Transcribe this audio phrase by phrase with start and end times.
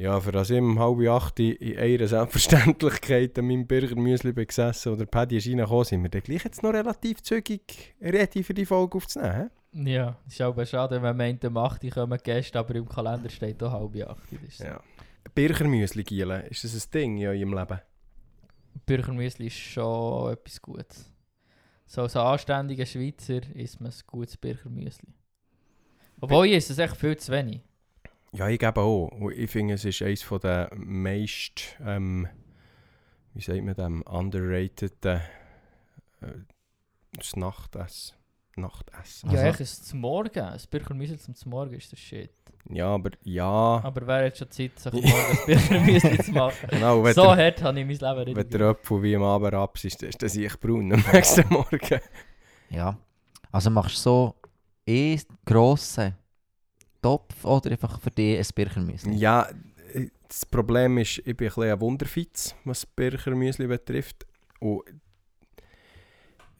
[0.00, 4.94] Ja, für das ich um halb acht in einer Selbstverständlichkeit an meinem Burgermüsli bin gesessen
[4.94, 8.64] oder Paddy ist reingekommen, sind wir dann gleich jetzt noch relativ zügig ready für die
[8.64, 9.50] Folge aufzunehmen.
[9.74, 9.90] hä?
[9.90, 13.28] Ja, ist aber schade, wenn man meint, um 8 Uhr kommen Gäste, aber im Kalender
[13.28, 14.38] steht auch halb 8 Uhr.
[14.42, 14.80] Das ist Ja.
[15.34, 17.78] Birchermüsli, Giele, ist das ein Ding ja, in ihrem Leben?
[18.86, 21.12] Bürgermüsli ist schon etwas Gutes.
[21.84, 25.12] So als anständiger Schweizer isst man ein gutes Bürgermüsli.
[26.22, 27.60] Obwohl, ich esse es echt viel zu wenig.
[28.32, 29.10] Ja, ich gebe auch.
[29.34, 32.28] Ich finde, es ist eines der meist, ähm,
[33.34, 35.20] wie sagt man dem, underrated äh,
[37.12, 38.16] das Nachtessen.
[38.56, 39.30] Nachtessen.
[39.30, 40.38] Ja, Also- echt, es zum Morgen.
[40.40, 42.30] Ein Bürgermüsli zum Morgen ist das Shit.
[42.68, 43.80] Ja, aber ja.
[43.82, 46.56] Aber wer hat schon Zeit, sich morgen ein Bürgermüsli zu machen?
[46.70, 48.36] Genau, so der, hart habe ich mein Leben nicht.
[48.36, 51.48] wenn der Apfel wie am Abend ab ist, dann ist das ich braun am nächsten
[51.48, 52.00] Morgen.
[52.68, 52.98] Ja.
[53.50, 54.34] Also machst du so
[54.86, 56.14] eh grossen
[57.02, 59.14] Topf oder einfach für dich ein Birchermüsli?
[59.14, 59.48] Ja,
[59.94, 64.26] äh, das Problem ist, ich bin ein bisschen ein Wunderfitz, was Birchermüsli betrifft.
[64.60, 64.82] Und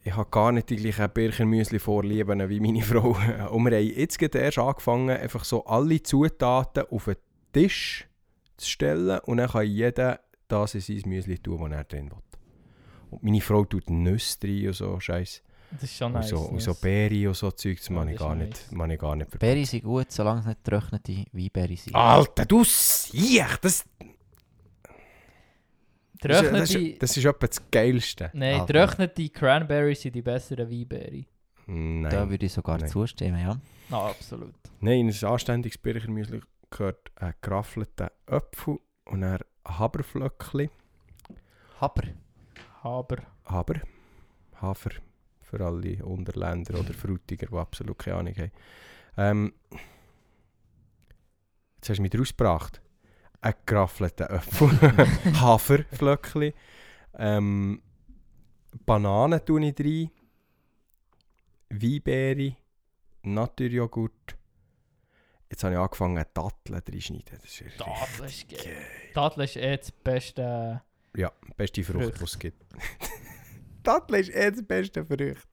[0.03, 3.17] ich habe gar nicht die gleichen Birchermüsli-Vorlieben wie meine Frau.
[3.51, 7.17] Und wir haben jetzt gerade erst angefangen, einfach so alle Zutaten auf den
[7.53, 8.09] Tisch
[8.57, 12.19] zu stellen und dann kann jeder das in sein Müsli tun, was er drin will.
[13.11, 15.43] Und meine Frau tut Nüsse rein und so Scheiß.
[15.73, 16.29] Das ist schon Und nice.
[16.31, 16.75] so, und so.
[16.75, 19.39] Beeren und so Zeug, das Ja, das ich ist gar nicht, mag ich gar nicht
[19.39, 21.95] Beeren sind gut, solange es nicht getrocknete Weinbeeren sind.
[21.95, 23.57] Alter, du Siech!
[23.61, 23.85] Das,
[26.23, 28.31] das, ist, das, Trocknete, ist, das ist etwa das Geilste.
[28.35, 28.73] nein, Alter.
[28.87, 31.27] trocknete Cranberries sind die besseren Weinbeeren.
[31.67, 32.11] Nein.
[32.11, 32.89] Da würde ich sogar Nein.
[32.89, 33.61] zustimmen, ja.
[33.91, 34.55] Ah, absolut.
[34.81, 40.69] Nein, in ein anständiges Birchermüsli gehört ein geraffelter Apfel und ein Haberflöckchen.
[41.81, 42.03] Haber.
[42.83, 43.81] Aber Haber.
[44.61, 44.91] Hafer.
[45.51, 48.53] Für alle Unterländer oder Frutiger, die absolut keine Ahnung haben.
[49.17, 49.53] Ähm,
[51.77, 52.81] jetzt hast du mich rausgebracht.
[53.41, 54.71] Ein geraffelter Apfel.
[55.41, 56.53] Haferflöckchen.
[57.19, 57.83] Ähm,
[58.87, 60.11] Bananen tue ich rein.
[61.71, 62.57] Weinbeere.
[63.23, 64.37] Naturjoghurt.
[65.51, 67.39] Jetzt habe ich angefangen, Datteln reinschneiden.
[67.43, 68.77] Das ist Datteln ist geil.
[69.15, 70.83] Datteln ist eh das beste.
[71.17, 72.21] Ja, beste Frucht, Frucht.
[72.21, 72.65] die es gibt.
[73.83, 75.49] Datteln ist eh das beste Frucht.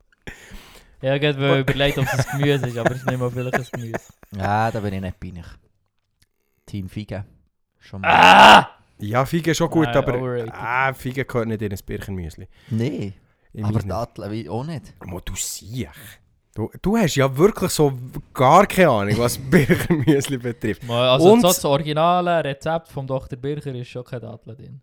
[1.01, 3.29] Ja, ich habe mir überlegt, ob es ein Gemüse ist, aber es ist nicht mal
[3.29, 3.99] vielleicht ein Gemüse.
[4.35, 5.45] Ja, da bin ich nicht peinlich.
[6.65, 7.25] Team Fiege.
[7.79, 8.09] Schon mal.
[8.11, 8.69] Ah!
[8.99, 10.53] Ja, Figen ist schon gut, Nein, aber overrated.
[10.53, 12.47] ah, Figen gehört nicht in ein Birchenmüsli.
[12.71, 13.13] Nee.
[13.53, 14.93] In Aber Datteln wie auch nicht.
[15.05, 15.91] Mo, du siehst.
[16.55, 17.94] Du, du hast ja wirklich so
[18.33, 20.83] gar keine Ahnung, was Birchenmüsli betrifft.
[20.83, 23.38] Mal, Also Und- so das originale Rezept vom Dr.
[23.38, 24.81] Bircher ist schon kein Dattel drin.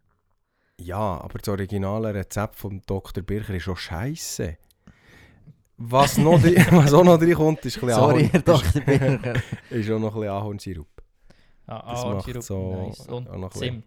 [0.78, 3.22] Ja, aber das originale Rezept vom Dr.
[3.24, 4.56] Bircher ist schon scheiße.
[5.76, 8.80] Was, noch dri- was auch noch drin kommt, ist, ein bisschen Sorry, Ahorn- Herr Dr.
[8.82, 9.42] Bircher.
[9.70, 10.88] Ist auch noch ein bisschen Ahornsirup.
[11.66, 13.00] Ja, ah, macht Sirup, so nice.
[13.08, 13.84] Und auch Zimt.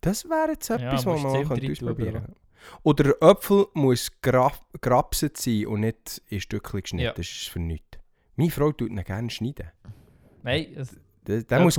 [0.00, 2.34] Das wäre jetzt Ja, etwas, was musst man tun, ausprobieren
[2.82, 7.04] Oder der Apfel muss gra grapset sein und nicht in Stückchen geschnitten.
[7.04, 7.12] Ja.
[7.12, 7.98] Das ist für nichts.
[8.36, 9.70] Meine Frau tut ihn gerne schneiden.
[10.42, 11.78] Nein, es, Der, der muss,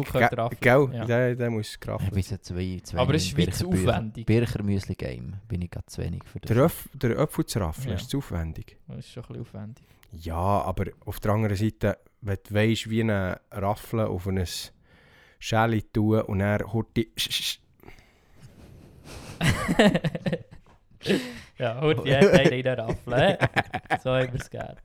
[0.61, 1.05] gell, ja.
[1.05, 2.09] der, der muss Ich graffen.
[2.11, 4.25] bin so zwei, zwei aber es ist wie zu aufwendig.
[4.25, 5.33] Birchermüsli Game.
[5.49, 6.47] Bin ich gerade zu wenig für das.
[6.93, 7.95] Der, der Apfel zu raffeln Ja.
[7.95, 8.77] ist zu aufwendig.
[8.87, 9.83] Das ist schon ein bisschen aufwendig.
[10.13, 14.41] Ja, aber auf der anderen Seite, wenn du weißt, wie eine Raffel auf ein
[15.39, 17.11] Schäli tun und dann Horti.
[21.57, 23.13] ja, holt die Erde in den Raffel.
[23.15, 23.37] hä?
[24.03, 24.77] So haben wir es gerne.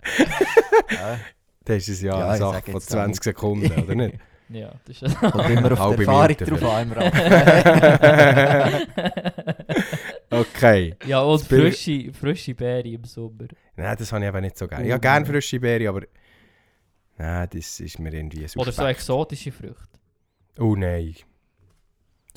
[0.91, 1.19] Ja.
[1.65, 4.19] Das ist es ja, Ja, eine Sache von jetzt 20 Sekunden, oder nicht?
[4.51, 6.93] Ja, das ist Kommt immer auf die Erfahrung drauf an.
[10.31, 10.97] okay.
[11.07, 13.49] Ja, und frische, frische Beeren im Sommer.
[13.77, 14.87] Nein, das habe ich eben nicht so gerne.
[14.87, 15.33] Ich habe gerne nein.
[15.33, 16.03] frische Beeren, aber.
[17.19, 18.59] Nein, das ist mir irgendwie so.
[18.61, 19.99] Oder so exotische Früchte.
[20.59, 21.15] Oh nein.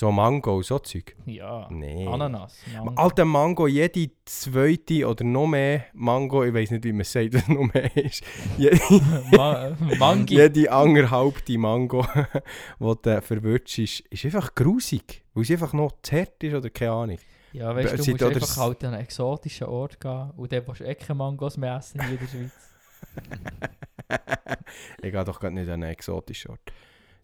[0.02, 1.16] So Mango, so Zeug.
[1.28, 2.08] Ja, Nee.
[2.08, 2.58] Ananas.
[2.74, 3.00] Mango.
[3.00, 7.34] Alter Mango, jede zweite oder noch mehr Mango, ich weiß nicht, wie man es sagt,
[7.36, 8.24] was noch mehr ist.
[8.58, 8.80] Jede,
[9.32, 10.34] Ma Mangi.
[10.34, 12.04] jede anderthalbte Mango,
[12.80, 15.24] die du verwirrst, ist, ist einfach grusig.
[15.36, 17.18] Weil sie einfach noch zu hart ist oder keine Ahnung.
[17.54, 20.82] Ja, weißt du, du musst einfach halt an einen exotischen Ort gehen und dann willst
[20.82, 22.52] du eh keine Mangos mehr essen hier in der Schweiz.
[25.04, 26.74] ich gehe doch gerade nicht an einen exotischen Ort.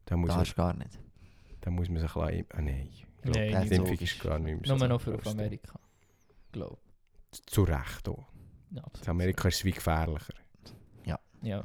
[0.06, 1.00] Da muss, ist gar nicht.
[1.68, 2.46] Da muss man sich ein bisschen...
[2.54, 2.90] Ah nein.
[3.24, 3.76] Nein, Ja, nicht Die.
[3.76, 5.28] Impfung ist gar nicht mehr Nur noch für auf.
[5.28, 5.78] Amerika.
[6.54, 6.80] Glaub.
[7.46, 8.26] Zu Recht auch.
[8.72, 9.06] Ja, absolut.
[9.06, 10.34] In Amerika ist es wie gefährlicher.
[11.44, 11.64] Ja.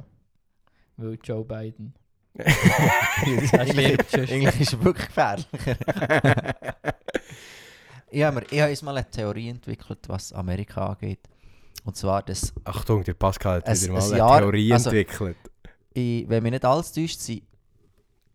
[0.97, 1.93] Weil Joe Biden.
[2.37, 5.47] Eigentlich ist wirklich gefährlich.
[8.11, 11.19] ich habe ich jetzt mal eine Theorie entwickelt, was Amerika angeht.
[11.85, 14.89] Und zwar, dass, Achtung, der Pascal hat Ein- wieder ein mal eine Jahr- Theorie also-
[14.89, 15.37] entwickelt.
[15.93, 17.43] ich, wenn wir nicht alles täuscht, sind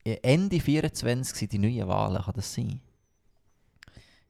[0.04, 2.80] Ende 24 sind die neuen Wahlen, kann das sein?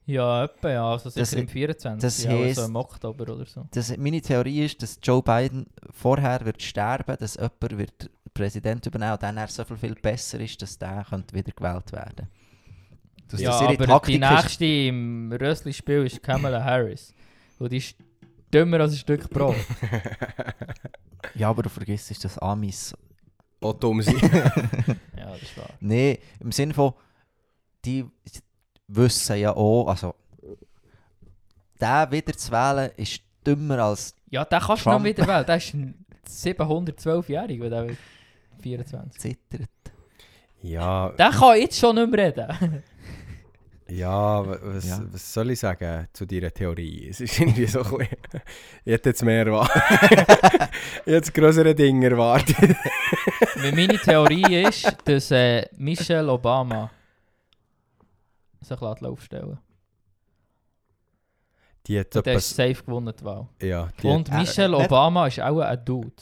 [0.07, 0.91] Ja, etwa, ja.
[0.91, 2.01] Also sicher Das- im 24.
[2.01, 3.67] das ja, also heisst- im Oktober oder so.
[3.73, 9.13] Das, meine Theorie ist, dass Joe Biden vorher wird sterben, dass jemand wird Präsident übernehmen
[9.13, 12.29] und dann er so viel, viel besser ist, dass der könnte wieder gewählt werden.
[13.29, 17.13] Dass ja, das ihre aber Taktik die nächste im Rössli-Spiel ist Kamala Harris.
[17.59, 17.97] Und die ist
[18.55, 19.57] dümmer als ein Stück Brot.
[21.35, 22.95] Ja, aber du vergisst, dass Amis
[23.61, 24.17] Auch dumm sein.
[25.17, 25.71] ja, das ist wahr.
[25.81, 26.93] Nein, im Sinne von,
[27.85, 28.05] die
[28.87, 30.15] wissen ja auch, also,
[31.81, 34.15] der wieder zu wählen ist dümmer als.
[34.31, 35.47] Ja, den kannst du noch wieder wählen.
[35.47, 37.99] Der ist ein 712-Jähriger, weil der wird
[38.61, 39.21] 24.
[39.21, 39.69] Zittert.
[40.63, 42.83] ja, Der kann jetzt schon nicht mehr reden.
[43.91, 45.01] Ja, wa- was, Ja.
[45.11, 47.09] was soll ich sagen zu deiner Theorie?
[47.11, 48.19] Es ist irgendwie so ein bisschen...
[48.85, 49.83] Ich hätte jetzt mehr erwartet.
[50.01, 50.71] ich hätte
[51.07, 52.57] jetzt größere Dinge erwartet.
[53.57, 56.91] Meine Theorie ist, dass äh, Michelle Obama
[58.61, 59.59] sich lässt aufstellen
[61.87, 62.15] Die hat.
[62.27, 63.49] Der ist safe gewonnen, die Wahl.
[63.63, 66.13] Ja, die Und Äh, Michelle nicht- Obama ist auch ein Dude.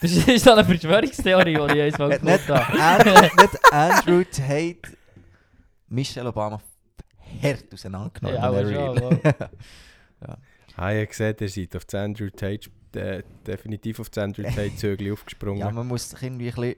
[0.00, 3.10] das ist so eine Verschwörungstheorie, die ich jetzt mal Hat nicht, gefunden habe.
[3.12, 4.97] Andrew, nicht Andrew Tate
[5.88, 6.60] Michelle Obama
[7.42, 8.36] hart auseinandergenommen.
[8.36, 9.48] Ja, aber schon, wow.
[10.76, 12.70] Ah, ihr seht, ihr seid auf das Andrew Tate...
[12.94, 15.58] Äh, definitiv auf das Andrew Tate Zögli aufgesprungen.
[15.58, 16.76] ja, man muss sich irgendwie ein bisschen.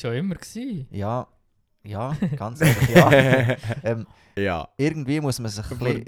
[0.00, 0.86] Schon immer gewesen.
[0.90, 1.26] Ja,
[1.82, 3.56] ja, ganz ehrlich, ja.
[3.84, 4.68] ähm, ja.
[4.78, 6.04] irgendwie muss man sich ein bisschen.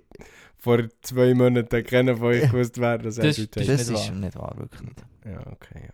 [0.57, 3.99] Vor zwei Monaten kennen von euch gewusst, wer das Das- Andrew das Tate Das nicht
[3.99, 4.17] ist wahr.
[4.19, 5.05] nicht wahr, wirklich nicht.
[5.27, 5.81] Ja, okay.
[5.87, 5.93] Ja.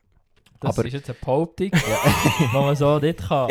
[0.60, 3.50] Das Aber- ist jetzt eine Behauptung, die man so nicht kann.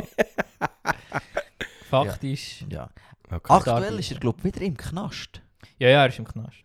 [1.90, 2.66] Faktisch.
[2.70, 2.90] Ja.
[3.32, 3.54] okay.
[3.54, 5.42] Aktuell ist er, glaube ich, wieder im Knast.
[5.80, 6.58] Ja, ja, er ist im Knast.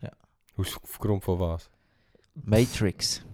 [0.57, 1.71] Aus, aufgrund von was?
[2.45, 3.25] Matrix.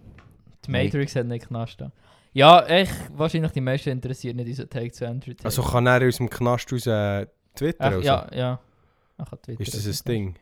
[0.64, 1.80] Die Matrix hat nicht Knast.
[1.80, 1.92] da.
[2.32, 5.46] Ja, echt, wahrscheinlich die meisten interessiert nicht unser Take zu Andrew Tate.
[5.46, 7.86] Also kann er aus dem Knast raus äh, twittern?
[7.92, 8.02] Ach, also?
[8.06, 8.60] ja, ja.
[9.16, 10.34] Kann Twitter Ist das aus ein Ding?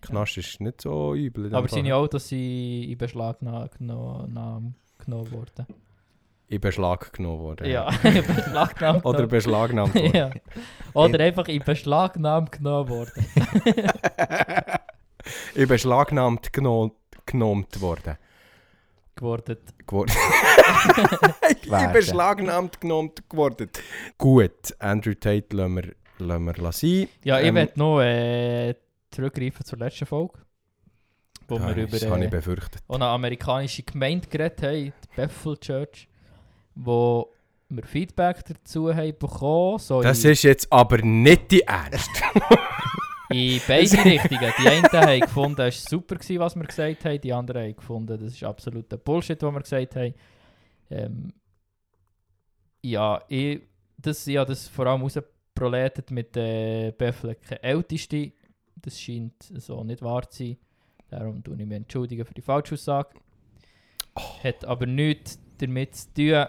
[0.00, 1.44] Knast ist nicht so übel.
[1.46, 1.78] in dem Aber Fall.
[1.78, 5.66] seine Autos sind in Beschlag geno- geno- genommen genommen worden.
[6.48, 7.68] In Beschlag genommen worden.
[7.68, 9.02] Ja, in Beschlag genommen.
[9.02, 10.12] Oder beschlagnahmt worden.
[10.14, 10.30] ja.
[10.92, 13.26] Oder einfach in Beschlagnahme genommen worden.
[15.54, 16.94] in beschlagnahmt geno
[17.26, 18.16] genommt worden.
[19.16, 19.56] geworden.
[19.86, 20.14] Geworden.
[21.64, 23.68] in beschlagnahmt genommen geworden.
[24.16, 27.08] Gut, Andrew Tate lassen wir, lassen wir sein.
[27.24, 28.74] Ja, ich Ähm, möchte noch äh,
[29.10, 30.34] zurückgreifen zur letzten Folge.
[31.48, 35.56] Wo Ja, wir über das habe ich äh, eine amerikanische Gemeinde geredet haben, die Bethel
[35.58, 36.08] Church,
[36.76, 37.32] wo
[37.68, 39.78] wir Feedback dazu haben bekommen.
[39.78, 42.10] So Das in, ist jetzt aber nicht die Ernst.
[43.30, 44.52] in beide Richtungen.
[44.62, 47.20] Die einen haben gefunden, es war super, gewesen, was wir gesagt haben.
[47.20, 50.14] Die anderen haben gefunden, das ist absoluter Bullshit, was wir gesagt haben.
[50.90, 51.32] Ähm,
[52.82, 53.62] ja, ich,
[53.98, 58.32] das, ja, das vor allem rausproletet mit der Bethel keine älteste.
[58.76, 60.56] Das scheint so nicht wahr zu sein.
[61.08, 63.10] Darum tue ich mich entschuldigen für die Falschaussage.
[64.44, 66.46] Hat aber nichts damit zu tun,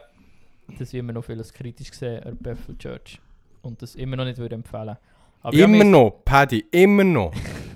[0.80, 3.20] dass ich immer noch vieles kritisch sehe an Bethel Church.
[3.62, 4.98] Und das immer noch nicht würde empfehlen.
[5.42, 7.34] Aber ja, immer wir- noch, Paddy, immer noch.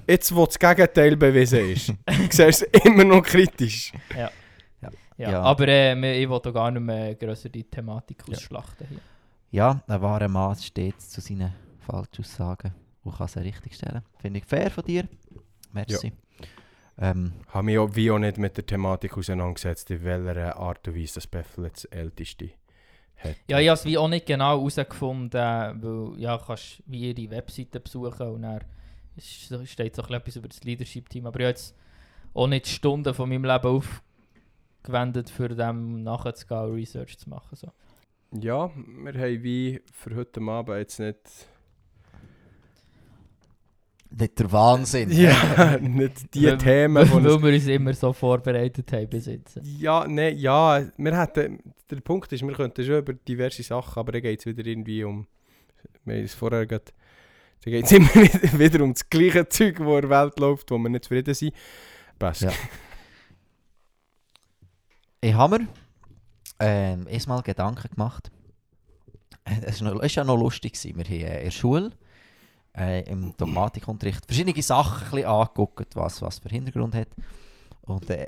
[0.07, 1.93] Jetzt, wo das Gegenteil bewiesen ist,
[2.29, 3.91] siehst du es immer noch kritisch.
[4.15, 4.29] Ja,
[5.17, 5.41] Ja.
[5.41, 8.99] aber äh, wir- ich wollte auch gar nicht mehr grösser die Thematik ausschlachten hier.
[9.51, 12.73] Ja, ein wahrer Mann steht zu seinen Falschaussagen
[13.03, 14.01] und kann sie richtig stellen.
[14.19, 15.07] Finde ich fair von dir.
[15.73, 16.13] Merci.
[16.97, 20.95] Ähm, habe mich auch, wie auch nicht mit der Thematik auseinandergesetzt, in welcher Art und
[20.97, 22.51] Weise das Beffel das älteste
[23.23, 23.35] hat.
[23.47, 27.79] Ja, ich habe es wie auch nicht genau herausgefunden, weil ja, kannst wie ihre Webseite
[27.79, 28.61] besuchen und dann
[29.17, 31.25] steht so ein bisschen etwas über das Leadership-Team.
[31.25, 31.75] Aber ich habe jetzt
[32.33, 33.83] auch nicht Stunden von meinem Leben
[34.83, 37.55] aufgewendet, für dem nachzugehen und Research zu machen.
[37.55, 37.71] So.
[38.39, 41.19] Ja, wir haben wie für heute Abend jetzt nicht...
[44.11, 45.11] nicht der Wahnsinn.
[45.11, 49.59] Ja, nicht die Weil- Themen, weil wir uns immer so vorbereitet haben bis jetzt.
[49.63, 51.59] Ja, nein, ja, wir hätten...
[51.89, 55.03] Der Punkt ist, wir könnten schon über diverse Sachen, aber dann geht es wieder irgendwie
[55.03, 55.27] um...
[56.05, 56.85] Wir haben es vorher gerade...
[57.63, 58.09] Da geht es immer
[58.59, 61.53] wieder, um das gleiche Zeug, das in der Welt läuft, wo wir nicht zufrieden sind.
[62.17, 62.41] Best.
[62.41, 62.51] Ja.
[65.21, 65.67] Ich habe mir
[66.59, 68.31] ähm, erstmal Gedanken gemacht.
[69.65, 70.73] Es war ja noch lustig.
[70.83, 71.91] Wir haben äh, in der Schule
[72.77, 77.07] äh, im Dogmatikunterricht verschiedene Sachen ein bisschen angeguckt, was, was für Hintergrund hat.
[77.81, 78.27] Und äh,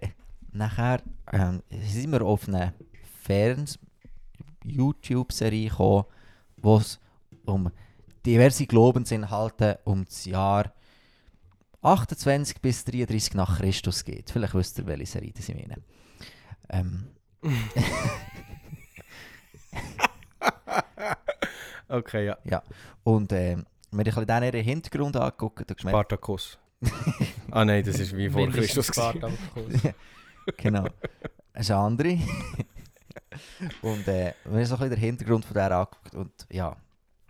[0.52, 2.74] nachher ähm, sind wir auf eine
[3.24, 6.06] Ferns-YouTube-Serie gekommen,
[6.58, 7.00] wo es
[7.46, 7.70] um
[8.26, 10.74] diverse Glaubensinhalte um das Jahr
[11.82, 14.32] 28 bis 33 nach Christus geht.
[14.32, 15.76] Vielleicht wisst ihr, welche Serie das ich meine.
[16.70, 17.10] Ähm,
[21.94, 22.64] Okay, ja.
[23.04, 23.68] Und ähm,
[24.00, 26.58] ein bisschen dann ihren Hintergrund angeguckt und gemerkt, Spartacus.
[27.52, 28.92] ah nein, das ist wie vor Christus.
[28.92, 29.20] gewesen.
[29.20, 29.94] Spartacus.
[30.58, 30.88] genau,
[31.54, 32.20] das ist eine andere.
[33.82, 36.76] und äh, wir haben so ein bisschen den Hintergrund von der angeguckt und ja,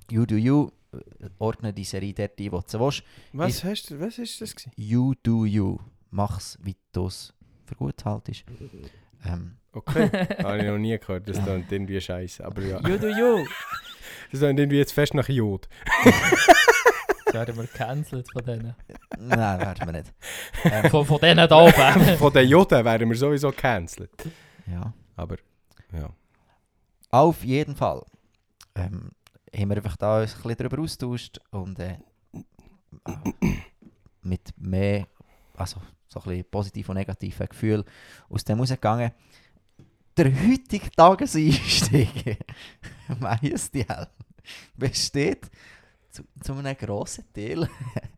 [0.09, 3.03] You Do You, äh, ordne die Serie dort ein, wo du willst.
[3.33, 4.55] Was, hast du, was ist das?
[4.55, 4.71] Gewesen?
[4.75, 5.79] You Do You,
[6.11, 7.33] mach's, wie du es
[7.65, 8.43] für gut haltest.
[9.25, 10.09] Ähm, Okay,
[10.43, 11.27] habe ich noch nie gehört.
[11.27, 12.45] Das klingt irgendwie scheiße.
[12.45, 13.43] Aber ja, do you.
[14.31, 15.67] das klingt irgendwie jetzt fest nach Jod.
[17.25, 18.75] Jetzt werden wir gecancelt von denen.
[19.17, 20.13] nein, werden wir nicht.
[20.65, 22.17] Ähm, Von, von denen da oben.
[22.17, 24.11] Von den Joden wären wir sowieso gecancelt.
[24.67, 24.93] ja.
[25.15, 25.37] Aber
[25.91, 26.11] ja.
[27.09, 28.03] Auf jeden Fall
[28.75, 29.09] ähm,
[29.55, 31.97] haben wir einfach da uns ein bisschen darüber austauscht und äh,
[34.21, 35.07] mit mehr,
[35.55, 35.81] also
[36.13, 37.83] so ein bisschen positiven und negativen Gefühlen
[38.29, 39.11] aus dem rausgegangen.
[40.15, 42.37] Der heutige Tageseinstieg,
[43.19, 44.07] Majestil,
[44.75, 45.49] besteht
[46.11, 47.67] zu, zu einem grossen Teil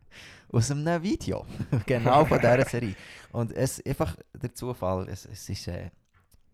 [0.52, 1.46] aus einem Video,
[1.86, 2.96] genau von dieser Serie.
[3.32, 5.68] Und es einfach der Zufall, es, es ist...
[5.68, 5.90] Äh,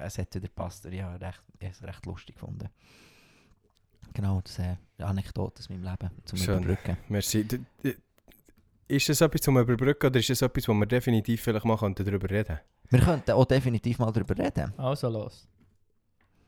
[0.03, 0.83] es hat wieder gepasst.
[0.85, 2.67] Ich habe recht, es recht lustig gefunden.
[4.15, 6.63] Genau, das ist eine Anekdote aus meinem Leben zum Schön.
[6.63, 6.97] Überbrücken.
[7.07, 7.43] Merci.
[7.45, 7.59] D-
[8.91, 12.05] ist das etwas zum Überbrücken oder ist das etwas, wo wir definitiv vielleicht mal könnten
[12.05, 14.73] darüber reden Wir könnten auch definitiv mal darüber reden.
[14.77, 15.47] Also los.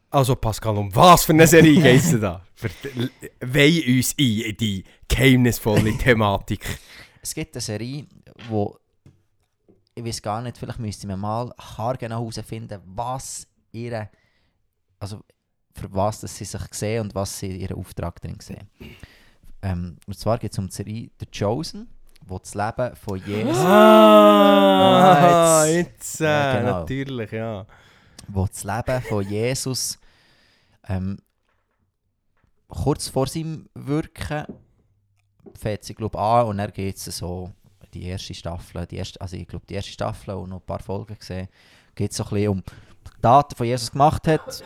[0.09, 2.45] Also Pascal, um was für eine Serie geht es da?
[3.39, 6.65] Weih uns ein in die geheimnisvolle Thematik.
[7.21, 8.05] Es gibt eine Serie,
[8.49, 8.77] wo
[9.95, 14.09] ich weiß gar nicht, vielleicht müsste man mal haargenau herausfinden, was ihre,
[14.99, 15.23] also
[15.73, 18.69] für was dass sie sich sehen und was sie in ihrem Auftrag drin sehen.
[19.61, 21.87] Ähm, und zwar geht es um die Serie The Chosen,
[22.25, 25.13] wo das Leben von Jesus, Ah,
[25.61, 26.79] Ah, jetzt, äh, Ja, genau.
[26.79, 27.65] natürlich, ja.
[28.27, 29.99] wo das Leben von Jesus
[30.87, 31.17] ähm,
[32.67, 34.45] kurz vor seinem Wirken
[35.55, 37.51] fängt sie glaube an und dann geht es so
[37.93, 40.79] die erste Staffel, die erste, also ich glaube die erste Staffel und noch ein paar
[40.79, 41.47] Folgen gesehen,
[41.93, 44.63] geht es so ein bisschen um die Taten, die Jesus gemacht hat,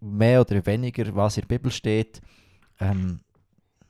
[0.00, 2.22] mehr oder weniger, was in der Bibel steht.
[2.80, 3.20] Ähm,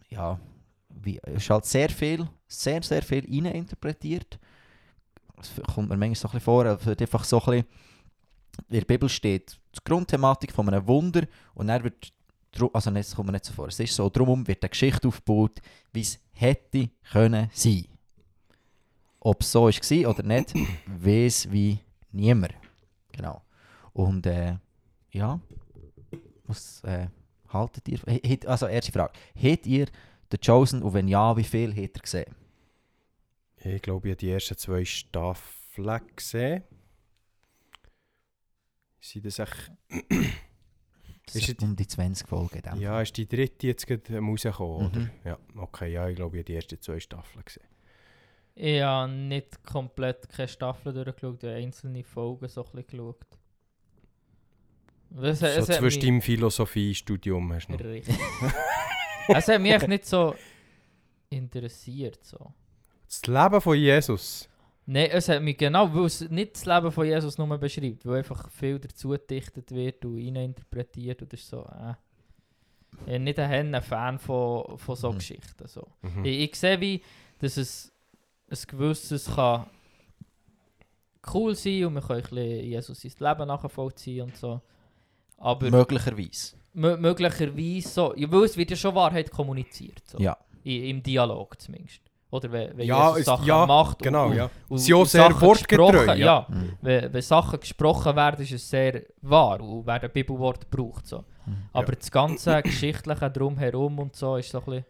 [0.09, 0.41] ja,
[0.89, 4.39] wie, es ist halt sehr viel, sehr, sehr viel reininterpretiert.
[5.41, 7.67] Es kommt mir manchmal so ein bisschen vor, würde einfach so ein bisschen
[8.69, 11.23] in der Bibel steht die Grundthematik von einem Wunder
[11.55, 12.13] und dann wird,
[12.73, 15.61] also das kommt mir nicht so vor, es ist so, darum wird eine Geschichte aufgebaut,
[15.93, 17.87] wie es hätte können sein.
[19.21, 20.55] Ob es so war oder nicht,
[20.87, 21.79] weiß wie
[22.13, 22.55] niemand.
[23.13, 23.43] Genau.
[23.93, 24.57] Und äh,
[25.13, 25.39] ja,
[26.47, 27.09] was äh,
[27.49, 28.01] haltet ihr?
[28.49, 29.87] Also erste Frage, habt ihr
[30.31, 32.40] The Chosen und wenn ja, wie viel habt ihr gesehen?
[33.65, 36.63] Ich glaube, ich habe die ersten zwei Staffeln gesehen.
[39.01, 39.73] Sind das echt...
[41.27, 42.61] Das Ist es- um die 20 Folgen.
[42.61, 44.99] dem Ja, ist die dritte jetzt gerade rausgekommen, oder?
[44.99, 45.11] Mhm.
[45.25, 47.63] Ja, okay, ja, ich glaube, ich habe die ersten zwei Staffeln gesehen.
[48.57, 53.27] Ich habe nicht komplett keine Staffel durchgeschaut, ich habe einzelne Folgen so ein bisschen geschaut.
[55.23, 57.81] Es, so es zwischen deinem Philosophiestudium hast du noch.
[57.81, 58.19] Richtig.
[59.29, 60.35] es hat mich echt nicht so
[61.29, 62.25] interessiert.
[62.25, 62.53] So.
[63.11, 64.49] Das Leben von Jesus.
[64.87, 68.19] Nein, es hat mich genau, weil es nicht das Leben von Jesus nur beschreibt, weil
[68.19, 71.95] einfach viel dazu gedichtet wird und interpretiert und das ist so, äh.
[72.93, 75.19] Ich bin nicht ein Fan von, von so Mhm.
[75.19, 75.67] Geschichten.
[75.69, 75.87] So.
[76.03, 76.25] Mhm.
[76.25, 77.03] Ich, ich sehe wie,
[77.39, 77.93] dass es
[78.51, 79.67] ein gewisses kann
[81.33, 84.61] cool sein und man kann ein bisschen Jesus sein Leben nachvollziehen und so.
[85.39, 86.57] Aber Möglicherweise.
[86.75, 90.03] mö- möglicherweise so, ja, weil es wird ja schon Wahrheit kommuniziert.
[90.07, 90.19] So.
[90.19, 90.37] Ja.
[90.65, 92.01] I, Im Dialog zumindest.
[92.31, 93.99] Oder wenn, wenn Ja, Jesus es- Sachen ja, macht.
[94.01, 94.51] Genau, und, ja.
[94.69, 96.15] Und, Sie auch und sehr Sachen wortgetreu, ja.
[96.15, 96.73] Ja, Mhm.
[96.81, 101.07] wenn, wenn Sachen gesprochen werden, ist es sehr wahr und werden Bibelworte gebraucht.
[101.07, 101.25] So.
[101.47, 101.57] Mhm.
[101.73, 104.85] Aber das ganze Geschichtliche drumherum und so ist so ein bisschen,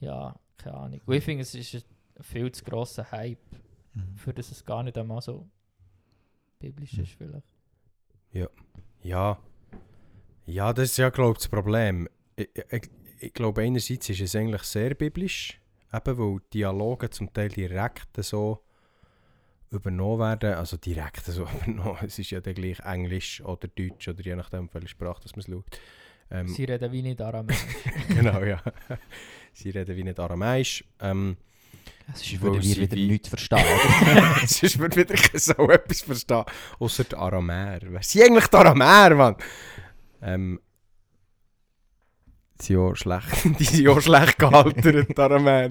[0.00, 1.00] ja, keine Ahnung.
[1.06, 1.82] Und ich finde, es ist ein
[2.22, 3.38] viel zu grosser Hype,
[3.94, 4.16] Mhm.
[4.16, 5.46] für das es gar nicht einmal so
[6.58, 7.02] biblisch Mhm.
[7.04, 7.46] ist vielleicht.
[9.02, 9.38] Ja.
[10.46, 12.08] Ja, das ist ja, glaube ich, das Problem.
[12.36, 15.60] Ich, ich, ich glaube, einerseits ist es eigentlich sehr biblisch,
[15.92, 18.62] eben weil Dialoge zum Teil direkt so
[19.70, 20.54] übernommen werden.
[20.54, 21.98] Also direkt so übernommen.
[22.02, 25.40] Es ist ja dann gleich Englisch oder Deutsch oder je nachdem, welche Sprache das man
[25.40, 25.80] es schaut.
[26.30, 27.64] Ähm, Sie reden wie nicht Aramäisch.
[28.08, 28.60] genau, ja.
[29.52, 30.84] Sie reden wie nicht Aramäisch.
[31.00, 31.36] Ähm,
[32.12, 33.64] Es Weil würde sie wir wieder wie- nichts verstehen.
[34.46, 36.44] Sonst würde wieder so etwas verstehen.
[36.80, 37.78] Außer die Aramäer.
[37.82, 39.36] Wer sind eigentlich die Aramäer, Mann?
[40.22, 40.60] Ähm.
[42.60, 45.68] Die sind ja schlecht, die sind ja schlecht gehalten, die Aramäer.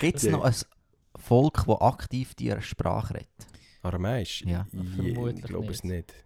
[0.00, 0.32] Gibt es Ja.
[0.32, 0.54] noch ein
[1.16, 3.28] Volk, das aktiv diese Sprache redet?
[3.82, 4.42] Aramäisch?
[4.46, 4.66] Ja.
[4.72, 6.08] Ich, Vermutlich ich glaube es nicht.
[6.08, 6.24] nicht.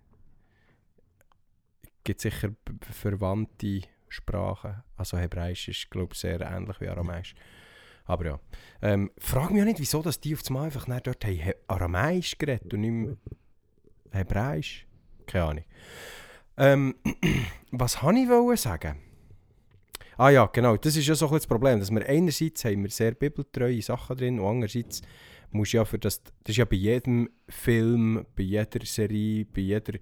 [1.83, 2.51] Es gibt sicher
[2.91, 4.83] Verwandte, Sprachen.
[4.97, 7.35] Also Hebräisch ist, glaube ich, sehr ähnlich wie Aramäisch.
[8.05, 8.41] Aber ja.
[8.83, 11.55] Ähm, frag mich auch nicht, wieso dass die auf einmal einfach nicht dort haben He-
[11.69, 13.17] Aramäisch geredet und nicht mehr
[14.13, 14.87] Hebräisch.
[15.27, 15.65] Keine Ahnung.
[16.57, 16.95] Ähm,
[17.71, 18.99] was wollte ich sagen?
[20.17, 20.77] Ah ja, genau.
[20.77, 24.17] Das ist ja so ein das Problem, dass wir einerseits haben wir sehr bibeltreue Sachen
[24.17, 25.03] drin und andererseits
[25.51, 29.63] musst du ja für das, das ist ja bei jedem Film, bei jeder Serie, bei
[29.63, 29.99] jeder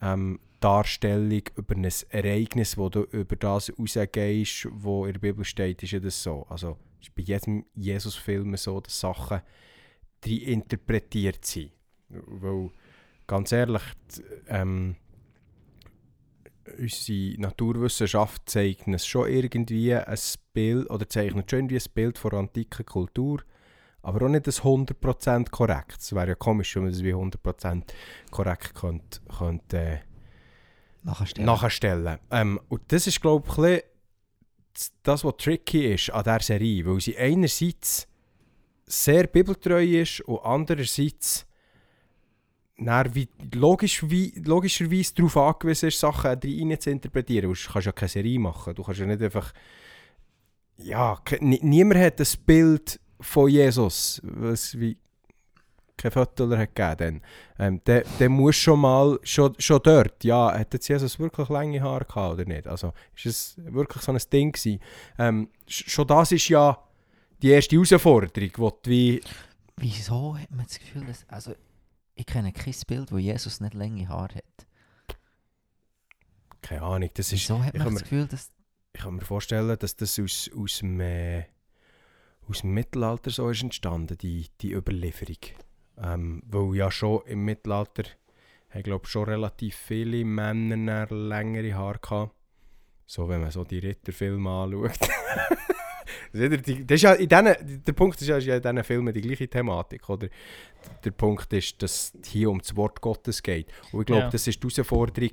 [0.00, 5.82] ähm, Darstellung über ein Ereignis, wo du über das rausgehst, wo in der Bibel steht,
[5.82, 6.46] ist ja das so.
[6.48, 9.40] Also ist bei jedem Jesus-Film so, dass Sachen
[10.20, 11.72] drin interpretiert sind.
[12.08, 12.70] Weil,
[13.26, 13.82] ganz ehrlich,
[14.16, 14.96] d- ähm,
[16.78, 20.18] unsere Naturwissenschaft uns schon irgendwie ein
[20.52, 23.42] Bild, oder zeichnet schon irgendwie ein Bild von der antiken Kultur,
[24.02, 25.98] aber auch nicht das 100% korrekt.
[26.00, 27.82] Es wäre ja komisch, wenn man das wie 100%
[28.30, 29.98] korrekt könnte, könnte äh,
[31.02, 31.46] Nachstellen.
[31.46, 32.18] nachstellen.
[32.30, 33.80] Ähm, und das ist, glaube ich, ein
[35.02, 38.06] das, was tricky ist an dieser Serie, weil sie einerseits
[38.86, 41.46] sehr bibeltreu ist und andererseits
[43.14, 47.52] wie, logisch, wie, logischerweise darauf angewiesen ist, Sachen rein zu interpretieren.
[47.52, 48.74] Du kannst ja keine Serie machen.
[48.74, 49.52] Du kannst ja nicht einfach...
[50.78, 54.96] Ja, niemand hat das Bild von Jesus, was wie
[55.98, 57.22] kein Foto hat gegeben
[57.58, 57.66] dann.
[57.66, 61.82] Ähm, der, der muss schon mal, schon, schon dort, ja, hat jetzt Jesus wirklich lange
[61.82, 62.66] Haare gehabt oder nicht?
[62.66, 64.80] Also, ist es wirklich so ein Ding gewesen?
[65.18, 66.82] Ähm, sch- schon das ist ja
[67.42, 68.50] die erste Herausforderung,
[68.82, 69.20] du wie...
[69.76, 71.26] Wieso hat man das Gefühl, dass...
[71.28, 71.52] Also,
[72.20, 75.16] ich kenne kein Bild, wo Jesus nicht lange Haare hat.
[76.60, 77.40] Keine Ahnung, das ist...
[77.48, 78.50] Wieso hat ich man kann das mir- Gefühl, dass...
[78.92, 81.44] Ich kann mir vorstellen, dass das aus, aus, dem, äh,
[82.46, 85.38] aus dem Mittelalter so ist entstanden, die, die Überlieferung.
[85.96, 88.02] Ähm, weil ja schon im Mittelalter,
[88.74, 92.34] ich glaube schon relativ viele Männer längere Haare gehabt.
[93.06, 94.98] So, wenn man so die Ritterfilme anschaut.
[96.32, 99.20] Das ist ja in diesen, der Punkt ist ja, ist ja in diesen Filmen die
[99.20, 100.28] gleiche Thematik, oder?
[101.04, 103.68] Der Punkt ist, dass es hier um das Wort Gottes geht.
[103.92, 104.30] Und ich glaube, Ja.
[104.30, 105.30] das ist die Herausforderung,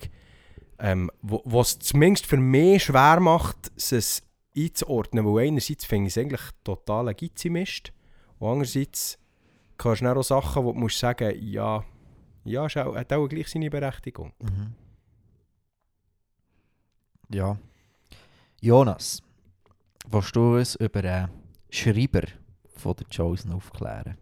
[0.80, 4.24] ähm, was es zumindest für mich schwer macht, es
[4.56, 7.92] einzuordnen, weil einerseits finde ich es eigentlich total ein Gizimist
[8.40, 9.18] und andererseits
[9.78, 11.84] kannst du auch Sachen, wo du musst sagen, ja,
[12.46, 14.34] ja, ist auch, hat auch gleich seine Berechtigung.
[14.40, 14.74] Mhm.
[17.30, 17.58] Ja.
[18.62, 19.22] Jonas,
[20.10, 21.30] willst du uns über einen
[21.70, 22.24] Schreiber
[22.76, 24.18] von der Chosen aufklären?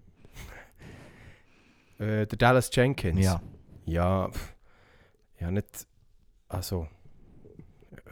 [1.99, 3.23] Äh, der Dallas Jenkins.
[3.25, 3.41] Ja.
[3.85, 4.55] Ja, pff,
[5.39, 5.87] ja nicht,
[6.47, 6.87] also,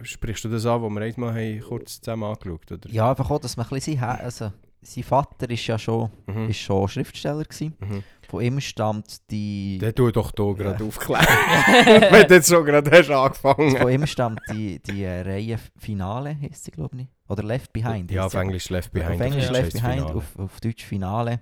[0.04, 2.90] sprichst du das an, wo wir einmal haben, kurz zusammen angeschaut, oder?
[2.90, 4.00] Ja, einfach auch, dass man ein bisschen...
[4.00, 6.50] sein- Also, sein Vater ist ja schon, Mhm.
[6.50, 7.74] ist schon Schriftsteller gewesen.
[7.80, 8.04] Mhm.
[8.28, 9.78] Von ihm stammt die...
[9.80, 10.88] Der tu doch hier gerade Ja.
[10.88, 11.26] aufklären.
[12.12, 13.78] Wenn du jetzt schon gerade hast angefangen.
[13.78, 17.08] Von ihm stammt die, die äh, Reihe Finale, heisst sie, glaube ich.
[17.30, 18.12] Oder Left Behind.
[18.12, 18.34] Ja, auf.
[18.34, 19.16] Englisch Left Behind.
[19.16, 21.42] Auf Englisch Left Behind, auf, auf Deutsch Finale.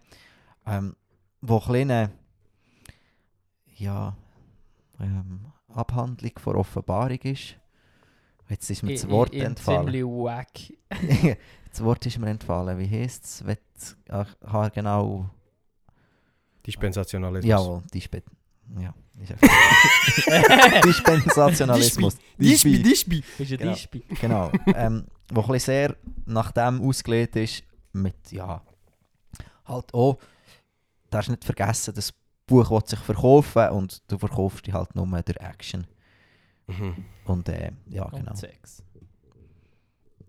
[0.68, 0.96] Ähm,
[1.42, 2.12] wo ein kleine
[3.82, 4.16] ja,
[5.00, 7.56] ähm, Abhandlung von Offenbarung ist.
[8.50, 9.86] Jetzt ist mir das Wort entfallen.
[9.86, 10.50] Ziemlich wack.
[11.72, 12.78] das Wort ist mir entfallen.
[12.78, 13.98] Wie heisst es?
[14.10, 15.30] Ah, genau.
[16.66, 17.50] Dispensationalismus.
[17.50, 18.22] Jawohl, Dispe
[18.80, 18.94] ja,
[20.86, 22.18] Dispensationalismus.
[22.38, 23.24] Dispi, Dispi.
[23.38, 23.72] Ist ein Genau.
[23.74, 24.04] Dispi.
[24.22, 24.52] Genau.
[24.76, 27.64] ähm, wo ein bisschen sehr nach dem ausgelegt ist,
[27.94, 28.62] mit, ja,
[29.66, 30.18] halt auch,
[31.10, 32.14] darfst nicht vergessen, das
[32.52, 35.88] Buch will sich verkaufen und du verkaufst die halt nur durch Action.
[36.68, 37.06] Mhm.
[37.26, 38.32] Und äh, ja, genau.
[38.32, 38.84] Und Sex.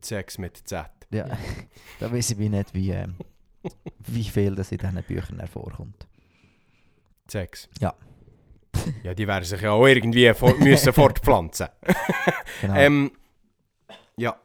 [0.00, 0.86] Sex mit Z.
[1.10, 1.26] Ja,
[2.00, 3.16] da weiß ich nicht, wie, ähm,
[3.98, 6.06] wie viel das in diesen Büchern hervorkommt.
[7.28, 7.68] Sex.
[7.80, 7.94] Ja.
[9.02, 11.68] Ja, die werden sich ja auch irgendwie fort, müssen fortpflanzen.
[12.60, 12.74] Genau.
[12.74, 13.12] Ähm,
[14.16, 14.36] ja.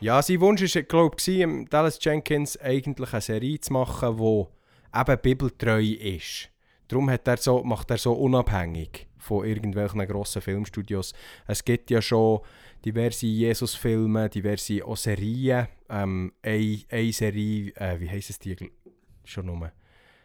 [0.00, 4.98] Ja, sein Wunsch war, glaube ich, im Dallas Jenkins eigentlich eine Serie zu machen, die
[5.00, 6.51] eben bibeltreu ist.
[6.92, 11.14] Darum hat er so, macht er so unabhängig von irgendwelchen grossen Filmstudios.
[11.46, 12.40] Es gibt ja schon
[12.84, 15.68] diverse Jesus-Filme, diverse auch Serien.
[15.88, 18.70] Ähm, eine, eine Serie, äh, wie heisst es die
[19.24, 19.72] schon nur?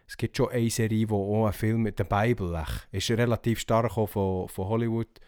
[0.05, 3.93] Es gibt schon eine Serie, wo auch ein Film mit der Bibel ist relativ stark
[3.93, 5.21] von, von Hollywood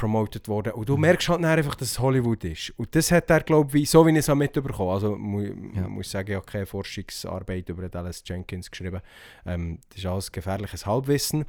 [0.00, 0.72] promoted worden.
[0.72, 2.70] Und du merkst halt einfach, dass es Hollywood ist.
[2.78, 5.86] Und das hat er, glaube ich, so wie ich es auch mitbekommen Also mu Ja.
[5.88, 9.00] muss sagen, ich habe keine Forschungsarbeit über Dallas Jenkins geschrieben.
[9.44, 11.44] Ähm, das ist alles gefährliches Halbwissen.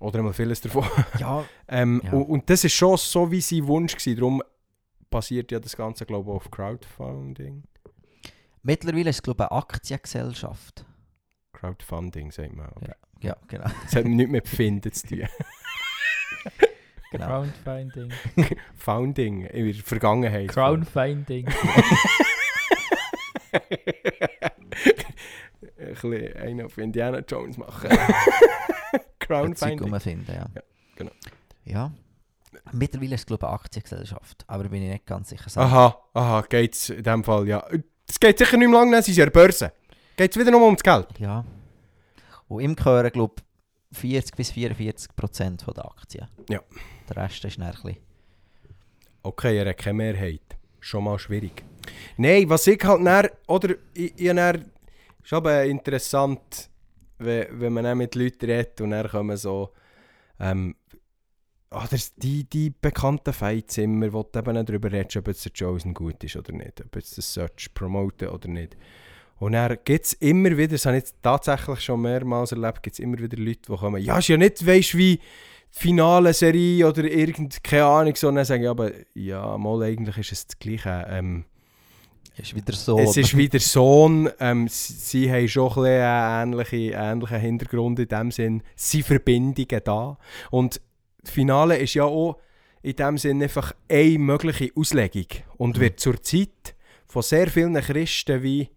[0.00, 0.84] Oder einmal vieles davon.
[1.18, 2.12] ja, ähm, Ja.
[2.12, 4.16] und, und das ist schon so wie sein Wunsch gewesen.
[4.16, 4.42] Darum
[5.08, 7.62] basiert ja das Ganze, glaube ich, auf Crowdfunding.
[8.62, 10.84] mittlerweile ist es, glaube ich, eine Aktiengesellschaft.
[11.52, 12.66] Crowdfunding, sagt man.
[12.66, 13.64] aber Ja, genau.
[13.84, 15.22] Das hat nichts mit Befinden zu tun.
[17.14, 17.44] Genau.
[17.44, 18.12] Crowdfinding.
[18.76, 20.48] Founding in der Vergangenheit.
[20.48, 21.46] Crowdfinding.
[25.78, 27.88] Ein bisschen einen auf Indiana Jones machen.
[28.90, 30.00] Zeug Crowdfunding.
[30.00, 30.46] finden, ja.
[30.54, 30.62] Ja,
[30.96, 31.12] genau.
[31.64, 31.92] Ja.
[32.72, 34.44] Mittlerweile ist es, glaube ich, eine Aktiengesellschaft.
[34.48, 35.60] Aber bin ich nicht ganz sicher.
[35.60, 37.64] Aha, aha, geht's in dem Fall, ja.
[38.08, 39.72] Es geht sicher nicht mehr lange, sie sind ja an der Börse.
[40.16, 41.06] Geht's wieder nur ums Geld?
[41.18, 41.44] Ja.
[42.48, 43.43] Und ihm gehören, glaube ich,
[43.94, 46.28] 40 bis 44 Prozent der Aktien.
[46.48, 46.60] Ja.
[47.08, 47.96] Der Rest ist ein.
[49.22, 50.42] Okay, er hat keine Mehrheit.
[50.80, 51.64] Schon mal schwierig.
[52.16, 54.60] Nein, was ich halt näher, oder ich, ich näher,
[55.22, 56.68] ist aber interessant,
[57.18, 59.72] wenn, wenn man mit Leuten redet und dann kommen so,
[60.38, 60.74] ähm,
[61.70, 65.94] oder die, die bekannten Fights immer, wo du eben darüber redest, ob jetzt der Chosen
[65.94, 68.76] gut ist oder nicht, ob jetzt das Search promoten oder nicht.
[69.38, 72.94] Und dann gibt es immer wieder, das habe ich jetzt tatsächlich schon mehrmals erlebt, gibt
[72.94, 75.20] es immer wieder Leute, die kommen, ja, ist ja nicht, weißt wie die
[75.70, 80.16] finale Serie oder irgend, keine Ahnung, so, und dann sagen ja, aber ja, mal eigentlich
[80.18, 81.06] ist es das Gleiche.
[81.10, 81.44] Ähm,
[82.36, 82.98] Ist wieder so...
[82.98, 88.08] es ist wieder Sohn, ähm, sie, sie haben schon ein einen ähnlichen, ähnlichen Hintergrund in
[88.08, 90.16] dem Sinn, sie Verbindungen da.
[90.50, 90.80] Und
[91.22, 92.38] das Finale ist ja auch
[92.82, 95.80] in dem Sinn einfach eine mögliche Auslegung und Mhm.
[95.80, 96.74] wird zurzeit
[97.06, 98.68] von sehr vielen Christen wie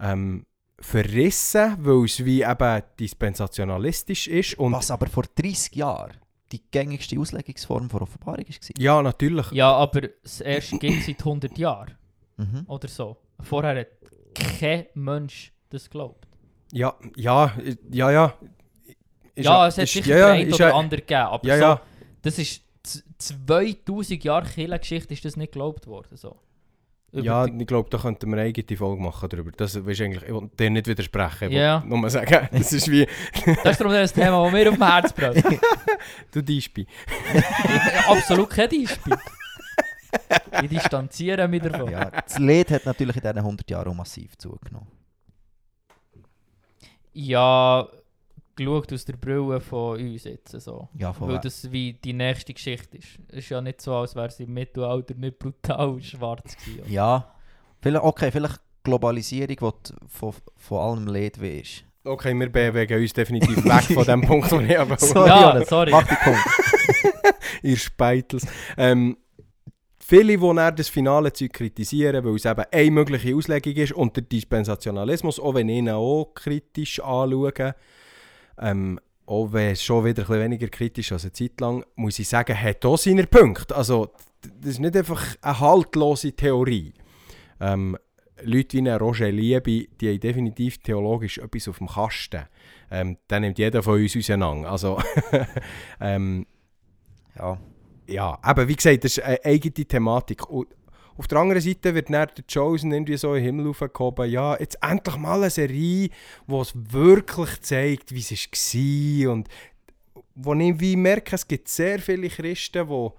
[0.00, 0.44] ähm,
[0.80, 4.58] verrissen, weil es wie eben dispensationalistisch ist.
[4.58, 6.16] Und Was aber vor 30 Jahren
[6.52, 8.70] die gängigste Auslegungsform der Offenbarung war.
[8.78, 9.50] ja, natürlich.
[9.52, 11.96] Ja, aber das erste gibt es seit 100 Jahren
[12.38, 12.64] Mhm.
[12.66, 13.16] oder so.
[13.40, 13.88] Vorher hat
[14.58, 16.26] kein Mensch das geglaubt.
[16.72, 17.52] Ja, ja,
[17.90, 18.34] ja, ja.
[19.34, 21.62] Ist ja, es hat ist- sicher ja, ja, oder ja- anderen gegeben, aber Ja, so,
[21.62, 21.80] ja.
[22.22, 26.16] das ist z- 2000 Jahre Kirchengeschichte ist das nicht geglaubt worden.
[26.16, 26.36] So.
[27.12, 29.50] Über Ja, die- ich glaube, da könnten wir eine eigene Folge machen darüber.
[29.52, 31.50] Das ist eigentlich, ich will dir nicht widersprechen.
[31.50, 31.82] Ich Ja.
[31.86, 33.06] nur mal sagen, das ist wie,
[33.64, 35.44] das ist darum das Thema, das mir auf dem Herz brennt.
[36.32, 36.86] du Dispi.
[38.08, 39.16] Absolut kein Beispiel.
[40.62, 41.90] Ich distanziere mich davon.
[41.90, 44.86] Ja, das Lied hat natürlich in diesen 100 Jahren auch massiv zugenommen.
[47.12, 47.88] Ja,
[48.64, 50.52] geschaut aus der Brille von uns jetzt.
[50.60, 50.88] So.
[50.98, 53.18] Ja, von Weil we- das wie die nächste Geschichte ist.
[53.28, 56.90] Es ist ja nicht so, als wäre sie im Mittelalter nicht brutal schwarz gewesen.
[56.92, 57.32] Ja,
[57.80, 61.84] vielleicht, okay, vielleicht Globalisierung, die von, von allem Lied weisst.
[62.02, 65.90] Okay, wir bewegen uns definitiv weg von dem Punkt, wo ich aber Sorry, Ja, sorry.
[65.90, 66.40] Mach die Punkt.
[67.62, 68.46] ihr Speitels.
[68.78, 69.18] Ähm,
[69.98, 74.16] viele, die dann das finale Zeug kritisieren, weil es eben eine mögliche Auslegung ist und
[74.16, 77.74] der Dispensationalismus, auch wenn ich ihn auch kritisch anschaue,
[78.60, 82.18] ähm, auch wenn es schon wieder ein bisschen weniger kritisch als eine Zeit lang, muss
[82.18, 83.76] ich sagen, hat auch seine Punkte.
[83.76, 84.10] Also,
[84.42, 86.92] das ist nicht einfach eine haltlose Theorie.
[87.60, 87.96] Ähm,
[88.42, 92.46] Leute wie Roger Liebe, die haben definitiv theologisch etwas auf dem Kasten.
[92.90, 94.70] Ähm, dann nimmt jeder von uns auseinander.
[94.70, 94.98] Also,
[96.00, 96.46] ähm,
[97.36, 97.58] Ja,
[98.06, 100.48] ja, aber wie gesagt, das ist eine eigene Thematik.
[100.50, 100.68] Und
[101.20, 104.58] auf der anderen Seite wird dann der Chosen irgendwie so in den Himmel aufgehoben, ja,
[104.58, 106.08] jetzt endlich mal eine Serie,
[106.48, 109.32] die es wirklich zeigt, wie es war.
[109.32, 109.48] Und
[110.34, 113.10] wo ich wie merke, es gibt sehr viele Christen, die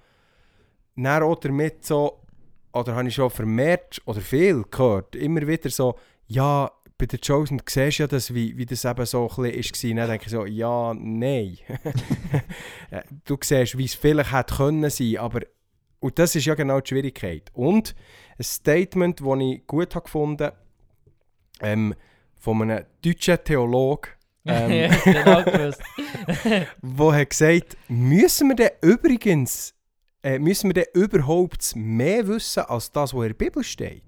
[0.96, 2.24] dann auch damit so,
[2.74, 5.94] oder habe ich schon vermehrt oder viel gehört, immer wieder so,
[6.26, 9.98] ja, bei der Chosen du siehst ja, das, wie, wie das eben so ein bisschen
[9.98, 10.08] war.
[10.08, 11.60] Dann denke ich so, ja, nein.
[13.26, 15.42] Du siehst, wie es vielleicht hätte können sein, aber
[16.02, 17.50] und das ist ja genau die Schwierigkeit.
[17.54, 17.96] Und
[18.38, 20.52] ein Statement, das ich gut habe gefunden
[21.62, 21.94] ähm,
[22.40, 24.10] von einem deutschen Theologen,
[24.46, 25.44] ähm, genau
[26.82, 29.76] wo hat gesagt, müssen wir denn übrigens,
[30.24, 34.04] äh, müssen wir denn überhaupt mehr wissen als das, was in der Bibel steht?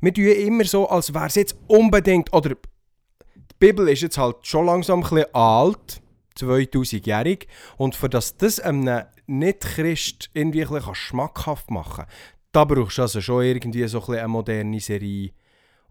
[0.00, 4.44] Wir tun immer so, als wäre es jetzt unbedingt, oder die Bibel ist jetzt halt
[4.44, 6.02] schon langsam ein bisschen alt,
[6.36, 12.14] 2000-jährig, und für das das einem Nicht-Christ irgendwie ein bisschen schmackhaft machen kann,
[12.52, 15.30] da brauchst du also schon irgendwie so ein bisschen eine moderne Serie.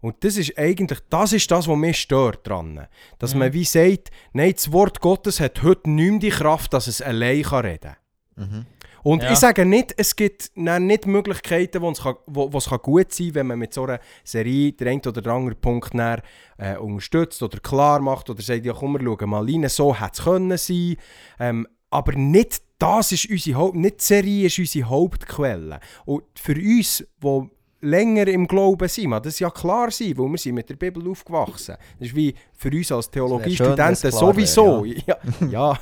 [0.00, 2.88] Und das ist eigentlich, das ist das, was mich stört dran.
[3.18, 3.38] Dass Mhm.
[3.40, 7.00] man wie sagt, nein, das Wort Gottes hat heute nicht mehr die Kraft, dass es
[7.00, 7.94] allein kann reden
[8.36, 8.48] kann.
[8.50, 8.66] mhm.
[9.04, 9.32] Und Ja.
[9.32, 13.12] ich sage nicht, es gibt nicht Möglichkeiten, wo es, kann, wo, wo es kann gut
[13.12, 16.22] sein kann, wenn man mit so einer Serie den einen oder den anderen Punkt dann,
[16.56, 20.12] äh, unterstützt oder klar macht oder sagt, ja komm, wir schauen mal rein, so hätte
[20.14, 20.96] es können sein.
[21.40, 25.78] Ähm, aber nicht das ist unsere Haupt, nicht die Serie ist unsere Hauptquelle.
[26.04, 27.50] Und für uns, die
[27.80, 31.08] länger im Glauben sind, mag das ja klar sein, weil wir sind mit der Bibel
[31.08, 31.76] aufgewachsen.
[31.98, 34.84] Das ist wie für uns als Theologiestudenten sowieso.
[34.84, 35.16] wäre, ja.
[35.50, 35.78] ja.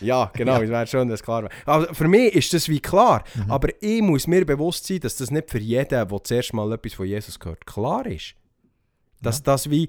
[0.00, 0.62] ja, genau, Ja.
[0.62, 1.52] es wäre schön, dass es klar wäre.
[1.66, 3.50] Also für mich ist das wie klar, Mhm.
[3.50, 6.94] aber ich muss mir bewusst sein, dass das nicht für jeden, der zuerst mal etwas
[6.94, 8.34] von Jesus gehört, klar ist.
[9.22, 9.88] Dass das wie...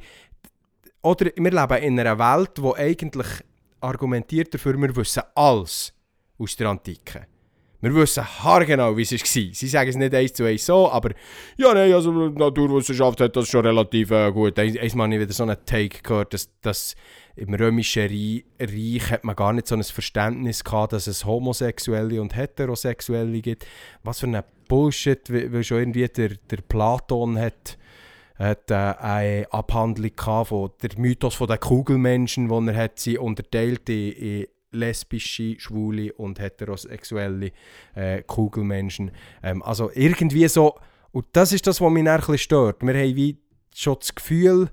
[1.03, 3.27] Oder wir leben in einer Welt, wo eigentlich
[3.81, 5.93] argumentiert dafür, wir wissen alles.
[6.41, 7.27] aus der Antike.
[7.81, 9.53] Wir wissen haargenau, wie es war.
[9.53, 11.11] Sie sagen es nicht eins zu eins so, aber
[11.57, 14.59] ja, nein, also Naturwissenschaft hat das schon relativ äh, gut.
[14.59, 16.95] Einmal habe ich wieder so einen Take gehört, dass, dass
[17.35, 22.21] im römischen Reich, Reich hat man gar nicht so ein Verständnis gehabt, dass es Homosexuelle
[22.21, 23.65] und Heterosexuelle gibt.
[24.03, 27.79] Was für ein Bullshit, weil schon irgendwie der, der Platon hat
[28.41, 33.17] hat äh, eine Abhandlung gehabt von der Mythos von den Kugelmenschen, wo er hat sie
[33.17, 37.51] unterteilt in, in lesbische, schwule und heterosexuelle
[37.95, 39.11] äh, Kugelmenschen.
[39.43, 40.77] Ähm, also irgendwie so,
[41.11, 42.81] und das ist das, was mich ein bisschen stört.
[42.81, 43.37] Wir haben wie
[43.75, 44.69] schon das Gefühl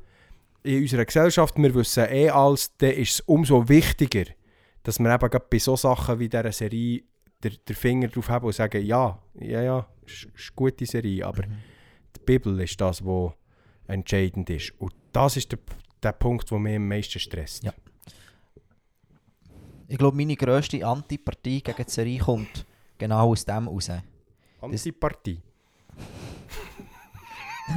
[0.63, 4.25] in unserer Gesellschaft, wir wissen eh alles, dann ist es umso wichtiger,
[4.83, 7.03] dass wir eben bei so Sachen wie dieser Serie
[7.43, 11.27] den, den Finger drauf haben und sagen, ja, ja, ja, ist, ist eine gute Serie,
[11.27, 11.59] aber mhm.
[12.17, 13.33] die Bibel ist das, was
[13.89, 14.73] entscheidend ist.
[14.79, 15.59] Und das ist der,
[16.03, 17.65] der Punkt, der mich am meisten stresst.
[17.65, 17.73] Ja.
[19.89, 22.67] Ich glaube, meine grösste Antipartie gegen die Serie kommt
[22.99, 23.91] genau aus dem raus.
[24.61, 25.41] Antipartie?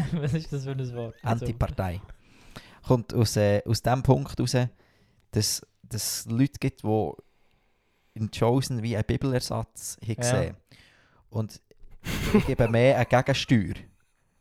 [0.11, 1.15] Was ist das für ein Wort?
[1.23, 2.01] Antipartei.
[2.85, 4.57] Kommt aus, äh, aus dem Punkt raus,
[5.31, 7.11] dass es Leute gibt, die
[8.13, 10.77] in Chosen wie einen Bibelersatz haben gesehen ja.
[11.29, 11.61] Und
[12.33, 13.75] ich gebe mehr eine Gegensteuer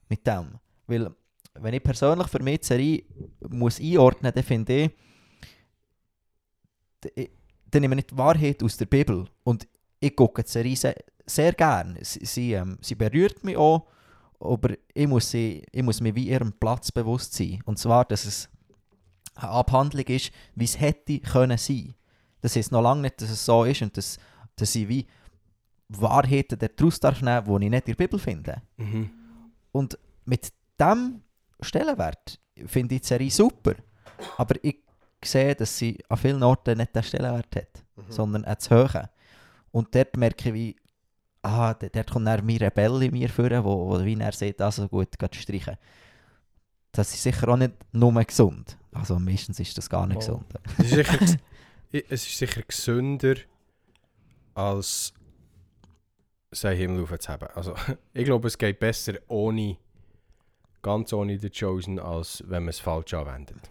[0.09, 0.59] mit dem.
[0.87, 1.15] Weil,
[1.55, 3.03] wenn ich persönlich für mich die Serie
[3.49, 4.93] muss einordnen muss, dann finde
[7.15, 7.31] ich,
[7.71, 9.27] dann nehme ich die Wahrheit aus der Bibel.
[9.45, 9.67] Und
[9.99, 10.95] ich gucke die Serie sehr,
[11.27, 12.05] sehr gerne.
[12.05, 13.87] Sie, sie, ähm, sie, berührt mich auch,
[14.39, 17.61] aber ich muss, sie, ich muss mir wie ihrem Platz bewusst sein.
[17.65, 18.49] Und zwar, dass es
[19.35, 21.95] eine Abhandlung ist, wie es hätte können sein.
[22.41, 24.19] Das heißt noch lange nicht, dass es so ist und dass,
[24.57, 25.07] dass ich wie
[25.89, 28.63] Wahrheiten daraus darf nehmen, die ich nicht in der Bibel finde.
[28.77, 29.11] Mhm.
[29.73, 31.23] Und mit diesem
[31.63, 33.75] Stellenwert finde ich die Serie super.
[34.37, 34.77] Aber ich
[35.21, 38.03] gesehen, dass sie an vielen Orten nicht den Stellenwert hat, mhm.
[38.09, 38.95] sondern auch zu hoch.
[39.71, 40.77] Und dort merke ich, wie,
[41.43, 44.89] ah, dort kommt dann mein Rebell in mir vor, wo, wo wie er sieht, also
[44.89, 45.77] gut, geht streichen.
[46.93, 48.77] Das ist sicher auch nicht nur gesund.
[48.93, 50.21] Also meistens ist das gar nicht oh.
[50.21, 50.47] gesund.
[50.79, 51.39] es, ist sicher,
[51.93, 53.37] es ist sicher gesünder,
[54.55, 55.13] als
[56.51, 57.49] seinen Himmel aufzuheben.
[57.55, 57.75] Also,
[58.13, 59.77] ich glaube, es geht besser ohne,
[60.83, 63.71] ganz ohne den Chosen, als wenn man es falsch anwendet.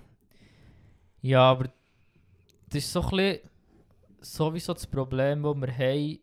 [1.22, 1.70] Ja, aber
[2.70, 3.40] das ist so ein bisschen
[4.22, 6.20] sowieso das Problem, das wir haben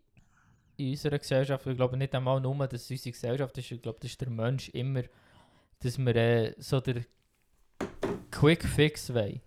[0.77, 1.67] in unserer Gesellschaft.
[1.67, 4.69] Ich glaube nicht einmal nur, dass unsere Gesellschaft ist, ich glaube, das ist der Mensch
[4.71, 5.03] immer,
[5.81, 7.03] dass wir äh, so der
[8.31, 9.41] Quick Fix wollen.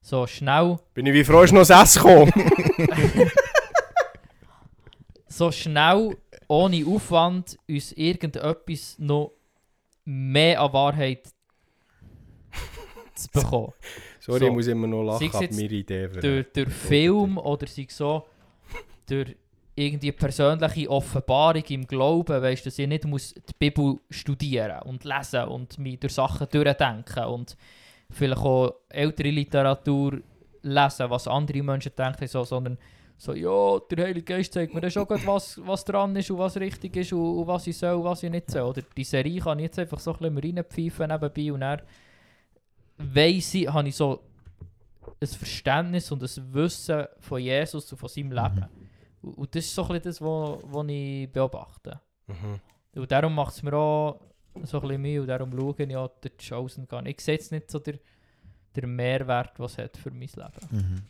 [0.00, 0.78] So schnell.
[0.92, 2.32] Bin ich wie froh, ist noch das gekommen?
[5.26, 9.32] so schnell, ohne Aufwand, uns irgendetwas noch
[10.04, 11.28] mehr an Wahrheit
[13.14, 13.72] zu bekommen.
[14.20, 16.08] Sorry, so, ich muss immer noch lachen, ab mir Idee.
[16.08, 18.24] Durch, durch Film oder sei so
[19.06, 19.36] durch
[19.76, 25.44] irgendwie persönliche Offenbarung im Glauben, weißt, dass ich nicht muss die Bibel studieren und lesen
[25.44, 27.56] und mich durch Sachen durchdenken und
[28.10, 30.20] vielleicht auch ältere Literatur
[30.62, 32.78] lesen, was andere Menschen denken, so, sondern
[33.16, 36.56] so, ja, der Heilige Geist zeigt mir dann schon was, was dran ist und was
[36.56, 38.62] richtig ist und, und was ich soll und was ich nicht soll.
[38.62, 41.82] Oder die Serie kann ich jetzt einfach so ein bisschen reinpfeifen nebenbei und dann
[42.98, 44.20] weiss ich, habe ich so
[45.20, 48.32] ein Verständnis und ein Wissen von Jesus und von seinem.
[48.32, 48.68] Leben.
[49.22, 49.34] Mhm.
[49.34, 52.00] Und, das ist so ein das, was ich beobachte.
[52.26, 52.60] Mhm.
[53.00, 54.20] Und darum macht es mir auch
[54.64, 57.06] so ein bisschen Mühe und darum schaue ich auch die Chosen gehen.
[57.06, 57.98] Ich sehe jetzt nicht so der,
[58.76, 60.68] der Mehrwert, was es hat für mein Leben.
[60.70, 61.02] Mhm.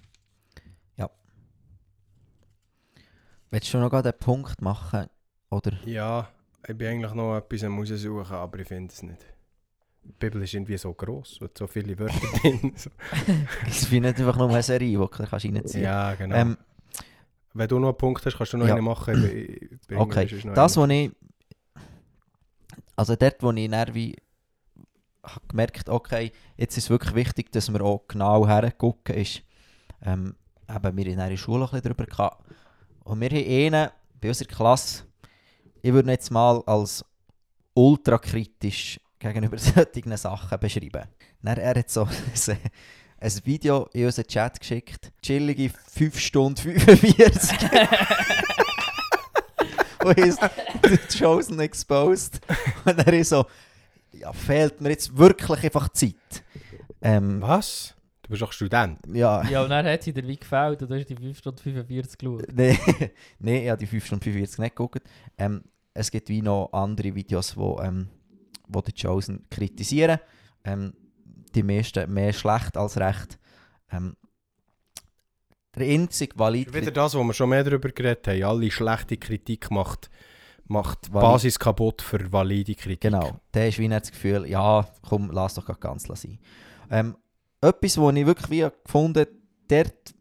[3.55, 5.07] Willst du noch einen Punkt machen?
[5.49, 5.75] Oder?
[5.85, 6.29] Ja,
[6.67, 9.21] ich bin eigentlich noch etwas am raussuchen, aber ich finde es nicht.
[10.03, 12.73] Die Bibel ist irgendwie so gross und so viele Wörter drin.
[12.75, 12.91] So.
[13.65, 16.35] es ist nicht einfach nur eine Serie, die du kannst reinziehen Ja, genau.
[16.35, 16.59] Ähm,
[17.53, 18.73] Wenn du noch einen Punkt hast, kannst du noch ja.
[18.73, 19.25] eine machen.
[19.95, 21.13] okay, das, was ich...
[22.97, 24.17] Also dort, wo ich wie
[25.23, 29.43] habe gemerkt, okay, jetzt ist es wirklich wichtig, dass wir auch genau hergucken, ist,
[30.03, 30.35] ähm,
[30.69, 32.45] eben, wir in der Schule ein bisschen darüber gehabt.
[33.05, 33.37] Und wir haben
[33.77, 33.91] einen
[34.21, 35.05] bei unserer Klasse,
[35.83, 37.05] ich würde ihn jetzt mal als
[37.75, 41.05] ultrakritisch gegenüber solchen Sachen beschreiben.
[41.43, 42.05] Dann, er hat so
[43.19, 45.13] ein, Video in unseren Chat geschickt.
[45.21, 47.59] Chillige 5 Stunden 45.
[50.05, 50.41] Und ist
[50.83, 52.41] The Chosen Exposed.
[52.85, 53.47] Und er ist so,
[54.13, 56.15] ja, fehlt mir jetzt wirklich einfach Zeit.
[57.01, 57.94] Ähm, Was?
[58.25, 59.01] Du bist doch Student.
[59.13, 59.45] Ja.
[59.45, 62.19] Ja, und dann hat sie dir wie gefällt und du hast die 5 Stunden 45
[62.19, 62.47] geschaut.
[62.55, 62.79] Nein,
[63.39, 65.03] nee, ich habe die 5 Stunden 45 nicht geguckt.
[65.37, 68.09] Ähm, es gibt wie noch andere Videos, wo ähm,
[68.67, 70.19] die die Chosen kritisieren.
[70.65, 70.95] Ähm,
[71.55, 73.39] die meisten mehr schlecht als recht.
[73.93, 74.17] Ähm,
[75.77, 78.43] der einzige valide Wieder das, wo wir schon mehr darüber geredet haben.
[78.43, 80.09] Alle schlechte Kritik macht,
[80.67, 83.03] macht die Basis kaputt für valide Kritik.
[83.03, 86.39] Genau, der ist wie nicht das Gefühl, ja, komm, lass doch ganz sein.
[86.91, 87.17] Ähm,
[87.65, 89.37] etwas, was ich wirklich wie gefunden habe,
[89.69, 90.15] dort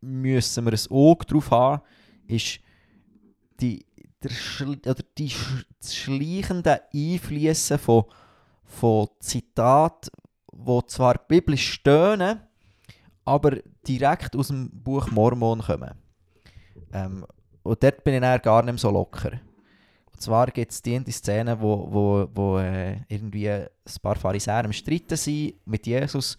[0.00, 1.82] müssen wir ein Auge drauf haben,
[2.26, 2.60] ist
[3.60, 3.84] die,
[4.22, 5.32] der Schl oder die
[5.80, 8.04] das schleichende Einfließen von,
[8.64, 10.10] von Zitaten,
[10.52, 12.40] die zwar biblisch stehen,
[13.24, 15.94] aber direkt aus dem Buch Mormon kommen.
[16.92, 17.26] Ähm,
[17.62, 19.32] und dort bin ich dann gar nicht so locker.
[20.10, 23.68] Und zwar gibt es die Szene, wo, wo, wo äh, irgendwie ein
[24.02, 26.38] paar Pharisäer im Streiten sind mit Jesus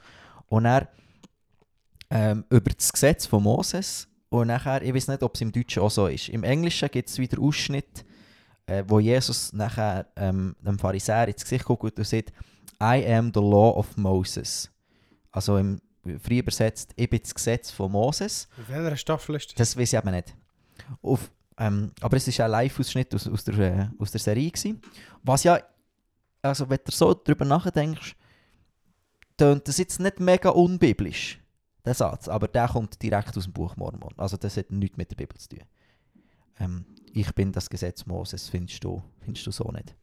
[0.49, 0.87] und er
[2.09, 5.81] ähm, über das Gesetz von Moses und nachher, ich weiß nicht, ob es im Deutschen
[5.83, 6.29] auch so ist.
[6.29, 8.05] Im Englischen gibt es wieder Ausschnitt,
[8.65, 12.31] äh, wo Jesus nachher ähm, dem Pharisäer ins Gesicht guckt und sagt,
[12.81, 14.69] I am the law of Moses.
[15.31, 15.81] Also im
[16.23, 18.47] frei übersetzt, ich bin das Gesetz von Moses.
[18.57, 19.55] In welcher Staffel ist das?
[19.55, 20.35] Das weiß ich aber nicht.
[21.01, 24.49] Auf, ähm, aber es war ein Live-Ausschnitt aus, aus, der, äh, aus der Serie.
[24.49, 24.81] Gewesen.
[25.23, 25.59] Was ja,
[26.41, 28.15] also wenn du so drüber nachdenkst,
[29.39, 31.39] tönt das jetzt nicht mega unbiblisch,
[31.85, 34.13] der Satz, aber der kommt direkt aus dem Buch Mormon.
[34.17, 35.63] Also das hat nichts mit der Bibel zu tun.
[36.59, 39.95] Ähm, ich bin das Gesetz Moses, findest du, findest du so nicht.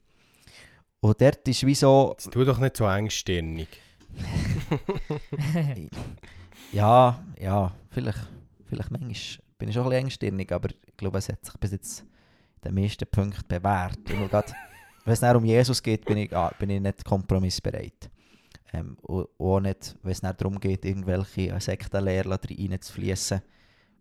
[1.01, 3.68] Und dort ist wie so, Jetzt tu doch nicht so engstirnig.
[6.72, 8.18] Ja, ja, vielleicht,
[8.66, 9.14] vielleicht manchmal
[9.59, 12.05] bin ich schon ein bisschen engstirnig, aber ich glaube, es hat sich bis jetzt
[12.64, 13.99] den meisten Punkten bewährt.
[15.05, 18.11] Wenn es um Jesus geht, bin ich, ah, bin ich nicht kompromissbereit.
[18.72, 23.40] Ähm, auch nicht, wenn es darum geht, irgendwelche Sektenlehrer reinzufließen,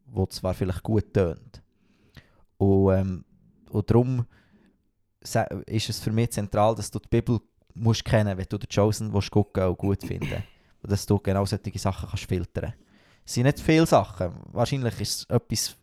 [0.08, 1.62] wo zwar vielleicht gut tönt.
[2.58, 3.26] Und, ähm,
[3.70, 4.26] und darum
[5.66, 7.40] ist es für mich zentral, dass du die Bibel
[7.74, 10.44] musst kennen, wenn du den Chosen willst gucken und gut finden
[10.82, 12.74] und dass du genau solche Sachen kannst filtern
[13.26, 14.34] Es sind nicht viele Sachen.
[14.52, 15.76] Wahrscheinlich ist es etwas,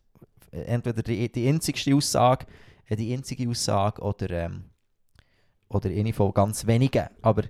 [0.51, 2.45] entweder die, die einzigste Aussage,
[2.87, 4.65] äh, die einzige Aussage oder, ähm,
[5.69, 7.07] oder eine von ganz wenigen.
[7.21, 7.43] Aber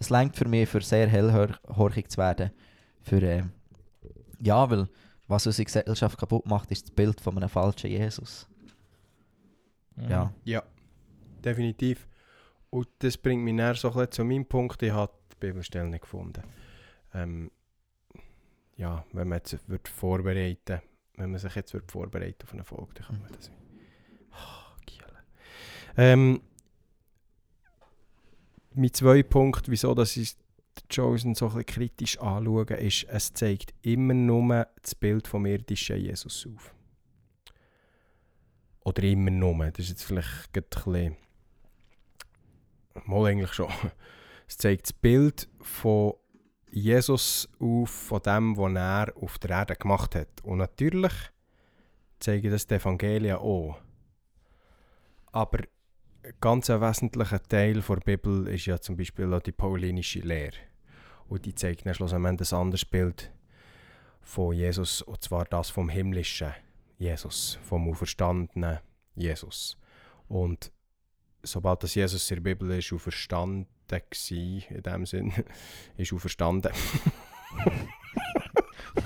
[0.00, 2.50] es längt für mich, für sehr hellhorchig zu werden.
[3.02, 3.52] Für, ähm,
[4.40, 4.88] ja, weil
[5.28, 8.48] was unsere Gesellschaft kaputt macht, ist das Bild von einem falschen Jesus.
[10.08, 10.32] Ja.
[10.44, 10.62] Ja,
[11.44, 12.08] definitiv.
[12.70, 14.82] Und das bringt mich näher so ein bisschen zu meinem Punkt.
[14.82, 16.42] Ich habe die Bibelstelle nicht gefunden.
[17.14, 17.50] Ähm,
[18.76, 20.80] ja, wenn man jetzt wird vorbereiten
[21.20, 23.50] wenn man sich jetzt wird vorbereiten auf eine Folge, dann kann man das.
[24.32, 25.06] Oh, Giele.
[25.96, 26.40] ähm,
[28.80, 30.36] mein zwei Punkt, wieso dass ich
[30.92, 36.46] Chosen so ein kritisch anschaue, ist, es zeigt immer nur das Bild vom irdischen Jesus
[36.46, 36.74] auf.
[38.80, 39.70] Oder immer nur.
[39.70, 41.16] Das ist jetzt vielleicht ein bisschen.
[43.04, 43.68] Mal eigentlich schon.
[44.48, 46.14] Es zeigt das Bild von
[46.72, 50.42] Jesus auf, von dem, was er auf der Erde gemacht hat.
[50.42, 51.12] Und natürlich
[52.18, 53.78] zeigen das die Evangelien auch.
[55.30, 55.60] Aber
[56.40, 60.56] ganz ein wesentlicher Teil der Bibel ist ja zum Beispiel auch die paulinische Lehre.
[61.28, 63.30] Und die zeigt dann schlussendlich ein anderes Bild
[64.20, 66.52] von Jesus, und zwar das vom himmlischen
[66.98, 68.80] Jesus, vom auferstandenen
[69.14, 69.78] Jesus.
[70.28, 70.72] Und
[71.42, 73.66] sobald das Jesus in der Bibel ist auferstanden
[74.10, 75.32] gsi, in dem Sinn,
[75.96, 76.72] ist auferstanden.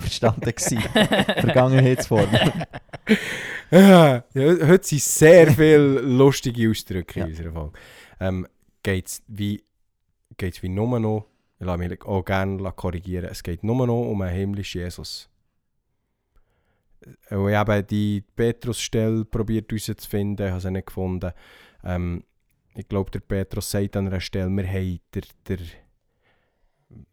[0.01, 0.81] Verstanden gewesen.
[0.81, 2.29] Vergangenheitsform.
[3.71, 7.27] ja, heute sind sehr viele lustige Ausdrücke Ja.
[7.27, 7.79] in unserer Folge.
[8.21, 8.47] Ähm,
[8.83, 9.63] geht es wie,
[10.37, 11.27] geht's wie nur noch,
[11.59, 15.29] ich lasse mich auch gerne korrigieren, es geht nur noch um einen himmlischen Jesus.
[17.31, 21.33] Und ich habe die Petrus-Stelle probiert herauszufinden, habe sie nicht gefunden.
[21.85, 22.25] Ähm,
[22.75, 25.59] ich glaube, der Petrus sagt an einer Stelle, wir haben der, der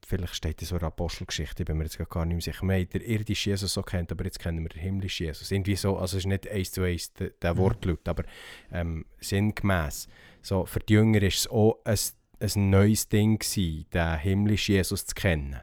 [0.05, 2.65] vielleicht steht das so in der Apostelgeschichte, ich bin mir jetzt gar nicht mehr sicher,
[2.67, 5.51] wir haben den irdischen Jesus so kennt, aber jetzt kennen wir den himmlischen Jesus.
[5.51, 7.59] Irgendwie so, also es ist nicht eins zu eins der, der Mhm.
[7.59, 8.23] Wortlaut, aber
[8.71, 10.07] ähm, sinngemäß.
[10.41, 11.99] So, für die Jünger war es auch ein,
[12.39, 15.61] ein neues Ding, gewesen, den himmlischen Jesus zu kennen.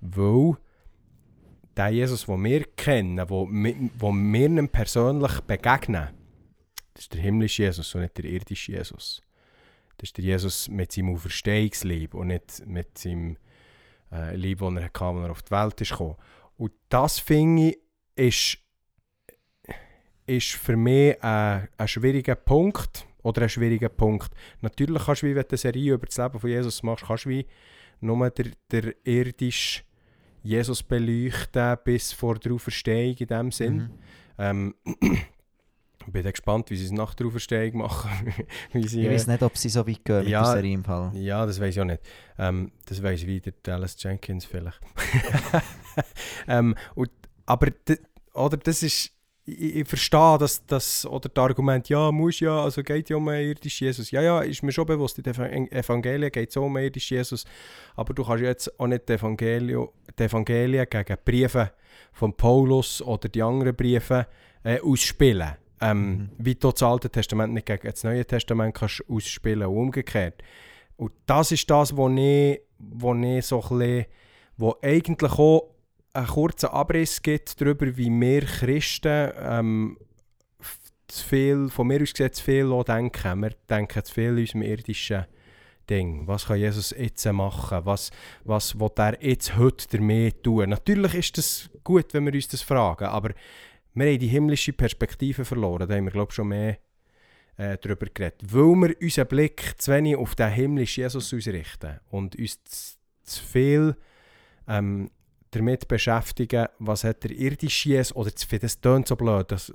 [0.00, 0.56] Weil
[1.76, 6.08] der Jesus, den wir kennen, wo, wo wir ihm persönlich begegnen,
[6.94, 9.22] das ist der himmlische Jesus und nicht der irdische Jesus.
[9.96, 13.36] Das ist der Jesus mit seinem Auferstehungslieb und nicht mit seinem
[14.12, 16.16] äh, Lieb, das er hatte, als er auf die Welt ist gekommen.
[16.56, 17.78] Und das finde ich,
[18.14, 18.58] ist,
[20.26, 24.30] ist für mich ein, ein schwieriger Punkt oder ein schwieriger Punkt.
[24.60, 27.24] Natürlich kannst du, wie wenn du eine Serie über das Leben von Jesus machst, kannst
[27.24, 27.46] du wie
[28.00, 29.82] nur der, der irdische
[30.42, 33.76] Jesus beleuchten bis vor der Auferstehung in dem Sinn.
[33.76, 33.90] Mhm.
[34.38, 34.74] Ähm,
[36.06, 38.10] ich bin gespannt, wie sie es nach der Auferstehung machen.
[38.72, 40.42] sie, Ich äh, weiß nicht, ob sie so weit gehen mit Ja.
[40.42, 41.10] der Serie im Fall.
[41.16, 42.02] ja, das weiß ich auch nicht.
[42.38, 44.80] Ähm, das weiß wieder Dallas Jenkins vielleicht.
[46.48, 47.10] ähm, und,
[47.46, 47.68] aber
[48.34, 49.10] oder das ist,
[49.44, 53.28] ich, ich verstehe das, das, oder das Argument, ja, muss ja, also geht ja um
[53.28, 54.10] einen irdischen Jesus.
[54.10, 57.16] Ja, ja, ist mir schon bewusst, in den Evan- Evangelien geht es um einen irdischen
[57.16, 57.44] Jesus,
[57.96, 59.88] aber du kannst jetzt auch nicht die Evangelien,
[60.18, 61.72] die Evangelien gegen die Briefe
[62.12, 64.26] von Paulus oder die anderen Briefe
[64.64, 65.52] äh, ausspielen.
[65.82, 66.30] Ähm, Mhm.
[66.38, 70.42] Wie du das Alte Testament nicht gegen das Neue Testament kannst ausspielen und umgekehrt.
[70.96, 74.06] Und das ist das, was ich, wo ich so ein bisschen,
[74.56, 75.70] wo eigentlich auch
[76.12, 79.98] einen kurzen Abriss gibt darüber, wie wir Christen ähm,
[81.08, 83.40] zu viel, von mir aus gesehen zu viel auch denken.
[83.40, 85.26] Wir denken zu viel in unserem irdischen
[85.88, 86.26] Ding.
[86.26, 87.84] Was kann Jesus jetzt machen?
[87.84, 88.10] Was,
[88.44, 90.70] was will er jetzt heute damit tun?
[90.70, 93.30] Natürlich ist das gut, wenn wir uns das fragen, aber
[93.94, 95.88] wir haben die himmlische Perspektive verloren.
[95.88, 96.78] Da haben wir, glaube ich, schon mehr
[97.56, 98.40] äh, darüber geredet.
[98.42, 103.96] Weil wir unseren Blick zu wenig auf den himmlischen Jesus ausrichten und uns zu, viel
[104.66, 105.10] ähm,
[105.50, 109.72] damit beschäftigen, was hat der irdische Jesus, oder zu viel, das tönt so blöd, das,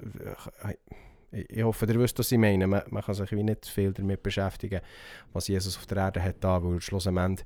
[1.31, 2.67] ich, ich hoffe, ihr wisst, was ich meine.
[2.67, 4.81] Man, man kann sich wie nicht viel damit beschäftigen,
[5.33, 7.45] was Jesus auf der Erde hat da, weil schlussendlich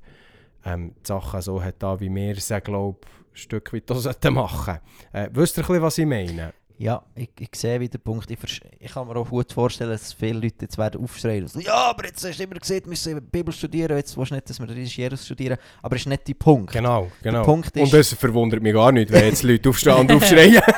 [0.64, 3.00] ähm, die Sachen so hat wie wir es, glaube
[3.32, 4.78] ein Stück weit auch sollten machen.
[5.12, 6.52] Äh, wisst ihr was ich meine?
[6.82, 8.28] Ja, ich, ich sehe wieder den Punkt.
[8.28, 8.38] Ich,
[8.80, 11.46] ich kann mir auch gut vorstellen, dass viele Leute jetzt werden aufschreien.
[11.46, 13.96] So, ja, aber jetzt hast du immer gesagt, wir müssen die Bibel studieren.
[13.96, 15.58] Jetzt willst du nicht, dass wir den Jesus studieren.
[15.80, 16.72] Aber das ist nicht der Punkt.
[16.72, 17.44] Genau, genau.
[17.44, 20.60] Punkt ist- und das verwundert mich gar nicht, wenn jetzt Leute aufstehen und aufschreien.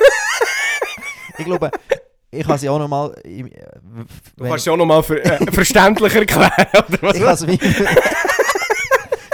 [1.39, 1.71] Ich glaube,
[2.31, 3.13] ich kann sie auch nochmal...
[3.25, 3.49] Du
[4.37, 7.17] Du kannst ja auch nochmal ver äh, verständlich erklären, oder was?
[7.17, 7.55] Ich kann es wie...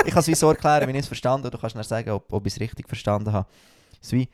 [0.07, 1.57] ich kann es wie so erklären, wie ich es verstanden habe.
[1.57, 3.47] Du kannst dann sagen, ob, ob ich es richtig verstanden habe.
[4.01, 4.29] Es wie...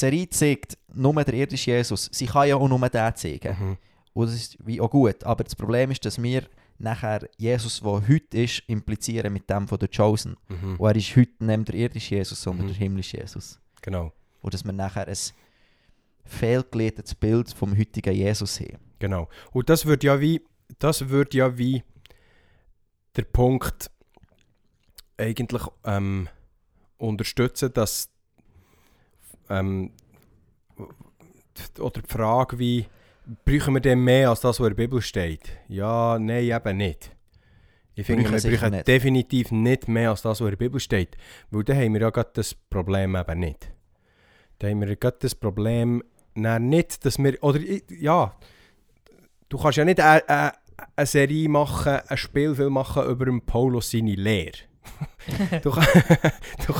[0.00, 2.08] Die Serie zeigt nur der irdische Jesus.
[2.10, 3.56] Sie kann ja auch nur den zeigen.
[3.58, 3.76] Mhm.
[4.14, 5.22] Und das ist wie auch gut.
[5.24, 6.44] Aber das Problem ist, dass wir
[6.78, 10.36] nachher Jesus, der heute ist, implizieren mit dem von der Chosen.
[10.48, 10.76] Mhm.
[10.76, 12.70] Und er ist heute nicht der irdische Jesus, sondern Mhm.
[12.70, 13.60] der himmlische Jesus.
[13.82, 15.16] Genau, Und dass wir nachher ein
[16.24, 18.78] fehlgeleitetes Bild vom heutigen Jesus haben.
[18.98, 19.28] genau.
[19.52, 20.42] Und das wird ja wie,
[20.78, 21.82] das wird ja wie
[23.16, 23.90] der Punkt
[25.18, 26.28] eigentlich ähm,
[26.96, 28.09] unterstützen, dass
[29.50, 29.90] ähm,
[31.78, 32.86] oder die Frage wie,
[33.44, 35.50] brauchen wir denn mehr als das, was in der Bibel steht?
[35.68, 37.10] Ja, nein, eben nicht.
[37.94, 41.16] Ich finde, wir brauchen definitiv nicht mehr als das, was in der Bibel steht.
[41.50, 43.72] Weil dann haben wir ja gerade das Problem eben nicht.
[44.58, 46.02] Dann haben wir gerade das Problem
[46.34, 48.34] nicht, dass wir, oder ja,
[49.48, 50.52] du kannst ja nicht eine, eine,
[50.96, 54.69] eine Serie machen, einen Spielfilm machen über Paulus seine Lehre.
[55.62, 55.70] Du,
[56.66, 56.74] du,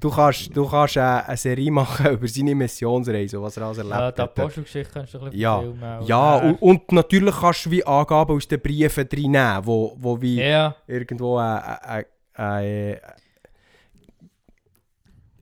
[0.00, 3.94] du kannst, du kannst eine, eine Serie machen über seine Missionsreise, was er alles erlebt
[3.94, 4.38] Ja, die hat.
[4.38, 5.60] Apostelgeschichte kannst du ein bisschen Ja.
[5.60, 6.02] filmen.
[6.06, 10.20] Ja, Äh, und, und natürlich kannst du wie Angaben aus den Briefen reinnehmen, wo, wo
[10.20, 12.96] wie Ja, irgendwo ein, ein, ein,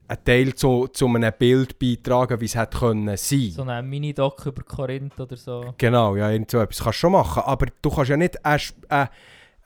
[0.07, 3.49] ein Teil zu, zu einem Bild beitragen, wie es hätte können sein.
[3.51, 5.73] so ein Mini-Doc über Korinth oder so.
[5.77, 8.61] Genau, ja, irgend so etwas kannst du schon machen, aber du kannst ja nicht einen,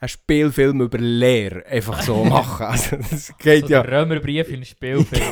[0.00, 2.66] einen Spielfilm über Lehre einfach so machen.
[2.66, 3.80] Also, das geht So ja.
[3.80, 5.22] Römerbrief in einem Spielfilm.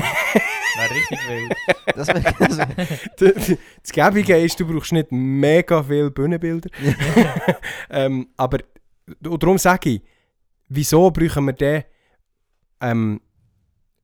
[0.76, 1.56] Wäre richtig wild.
[1.94, 2.66] Das wär, das wär,
[3.20, 6.68] D- Das Gäbige ist, du brauchst nicht mega viele Bühnenbilder.
[7.90, 8.58] ähm, aber
[9.24, 10.02] und darum sage ich,
[10.68, 11.84] wieso brauchen wir den,
[12.80, 13.20] ähm,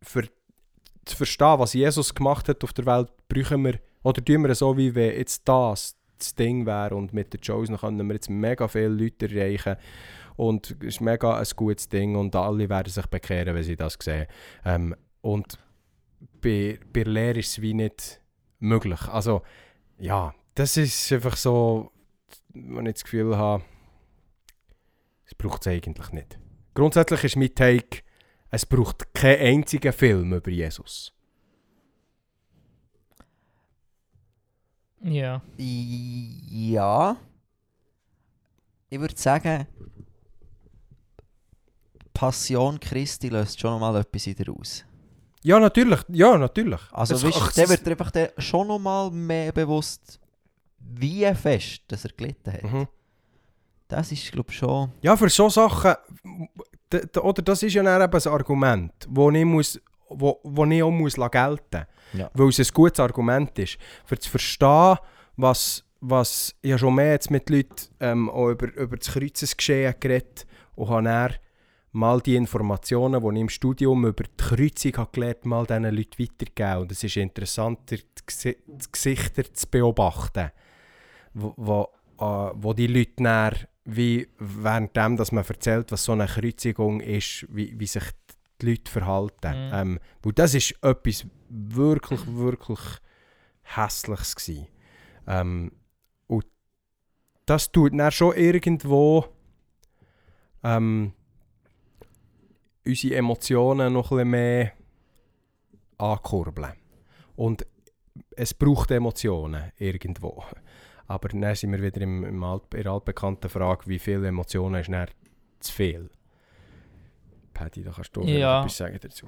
[0.01, 0.25] für
[1.05, 4.77] zu verstehen, was Jesus gemacht hat auf der Welt, brauchen wir, oder tun wir so,
[4.77, 8.69] wie wenn jetzt das das Ding wäre und mit der Chosen können wir jetzt mega
[8.69, 9.75] viele Leute erreichen
[10.43, 13.97] und es ist mega ein gutes Ding und alle werden sich bekehren, wenn sie das
[14.01, 14.27] sehen.
[14.65, 15.59] Ähm, und
[16.41, 18.21] bei, bei Lehre ist es wie nicht
[18.59, 19.07] möglich.
[19.07, 19.43] Also,
[19.99, 21.93] ja, das ist einfach so,
[22.55, 23.63] wenn ich das Gefühl habe,
[25.27, 26.39] es braucht es eigentlich nicht.
[26.75, 28.03] Grundsätzlich ist mein Take,
[28.51, 31.13] es braucht keinen einzigen Film über Jesus.
[35.03, 35.41] Ja.
[35.57, 37.17] ja.
[38.91, 39.67] Ich würde sagen,
[42.23, 44.85] Passion Christi löst schon nochmal etwas in dir aus.
[45.43, 45.99] Ja, natürlich.
[46.09, 46.81] Ja, natürlich.
[46.93, 50.21] Also, Es- weißt, ach, der wird einfach der schon nochmal mehr bewusst,
[50.79, 52.63] wie fest dass er gelitten hat.
[52.63, 52.87] Mhm.
[53.89, 54.93] Das ist, glaube ich, schon.
[55.03, 55.95] Ja, für so Sachen,
[57.21, 60.91] oder das ist ja dann eben ein Argument, wo ich, muss, wo, wo ich auch
[60.93, 62.31] muss gelten Ja.
[62.35, 63.79] weil es ein gutes Argument ist.
[64.05, 64.97] Für zu verstehen,
[65.37, 69.95] was, was ich habe schon mehr jetzt mit Leuten ähm, auch über, über das Kreuzesgeschehen
[69.99, 70.47] geredet
[70.77, 71.35] und habe dann
[71.93, 76.23] mal die Informationen, die ich im Studium über die Kreuzung habe gelernt mal diesen Leuten
[76.23, 76.83] weitergegeben.
[76.83, 80.51] Und es ist interessant, die, Gesi- die Gesichter zu beobachten,
[81.35, 81.89] wo, wo,
[82.19, 87.47] äh, wo die Leute dann, wie währenddem, dass man erzählt, was so eine Kreuzigung ist,
[87.51, 88.05] wie, wie sich
[88.61, 89.69] die Leute verhalten.
[89.69, 89.71] Mhm.
[89.73, 92.81] Ähm, weil das ist etwas wirklich, wirklich
[93.63, 94.35] Hässliches.
[94.37, 94.67] Gewesen.
[95.27, 95.73] Ähm,
[96.27, 96.47] und
[97.45, 99.27] das tut dann schon irgendwo
[100.63, 101.13] ähm,
[102.87, 104.73] unsere Emotionen noch ein bisschen mehr
[105.99, 106.73] ankurbeln.
[107.37, 107.67] Und
[108.37, 110.43] es braucht Emotionen irgendwo.
[111.07, 114.81] Aber dann sind wir wieder im, im alt, in der altbekannten Frage, wie viele Emotionen
[114.81, 115.09] ist dann
[115.61, 116.11] zu viel?
[117.53, 118.61] Paddy, da kannst du Ja.
[118.61, 119.27] etwas sagen dazu.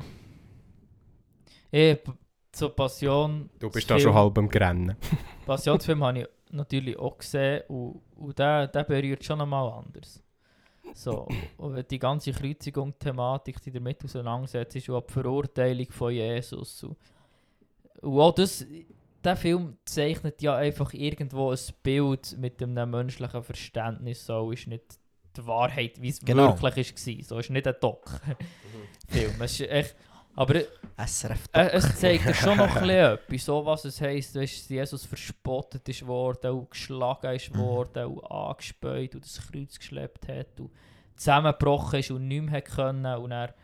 [1.71, 2.13] Eh, p-
[2.55, 3.51] so Passion.
[3.59, 4.97] Du bist da schon halb am Grennen.
[5.45, 10.23] Passionsfilm habe ich natürlich auch gesehen und, und der, der berührt schon einmal anders.
[10.93, 11.27] So,
[11.57, 16.85] und die ganze Kreuzigung-Thematik, die damit auseinandersetzt, ist auch die Verurteilung von Jesus.
[16.85, 18.65] Und auch das,
[19.23, 24.27] der Film zeichnet ja einfach irgendwo ein Bild mit einem menschlichen Verständnis.
[24.27, 24.85] So ist nicht
[25.37, 26.61] die Wahrheit, wie es Genau.
[26.63, 27.25] wirklich war.
[27.25, 29.33] So ist nicht ein Doc-Film.
[30.37, 30.61] Aber
[30.97, 35.05] SRF äh, es zeigt dir schon noch etwas, so was es heisst, weißt, dass Jesus
[35.05, 37.59] verspottet ist worden, und geschlagen ist Mhm.
[37.59, 40.71] worden, und angespäut und das Kreuz geschleppt hat und
[41.17, 43.55] zusammengebrochen ist und nicht mehr können und er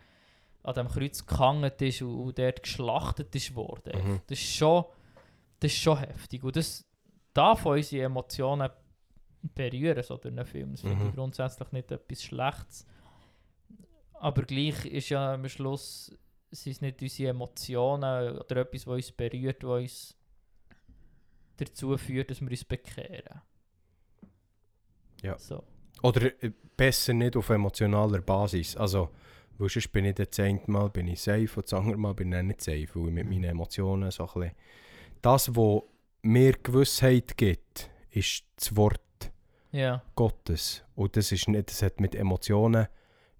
[0.63, 3.93] an dem Kreuz gehangen ist und, und dort geschlachtet ist worden.
[4.01, 4.21] Mhm.
[4.27, 4.85] Das ist schon,
[5.59, 6.85] das ist schon heftig und das
[7.33, 8.69] darf unsere Emotionen
[9.55, 10.71] berühren, so durch einen Film.
[10.71, 11.09] Das finde Mhm.
[11.09, 12.85] ich grundsätzlich nicht etwas Schlechtes.
[14.13, 16.15] Aber gleich ist ja am Schluss
[16.51, 20.17] sind es nicht unsere Emotionen oder etwas, was uns berührt, was uns
[21.57, 23.41] dazu führt, dass wir uns bekehren.
[25.21, 25.37] Ja.
[25.37, 25.63] So.
[26.01, 28.75] Oder äh, besser nicht auf emotionaler Basis.
[28.75, 29.09] Also,
[29.57, 32.31] weil sonst bin ich das eine Mal bin ich safe und das andere Mal bin
[32.31, 34.55] ich nicht safe, weil ich mit meinen Emotionen so ein bisschen...
[35.21, 35.83] Das, was
[36.23, 39.31] mir Gewissheit gibt, ist das Wort
[39.71, 40.01] Ja.
[40.15, 40.83] Gottes.
[40.95, 42.87] Und das, ist nicht, das hat mit Emotionen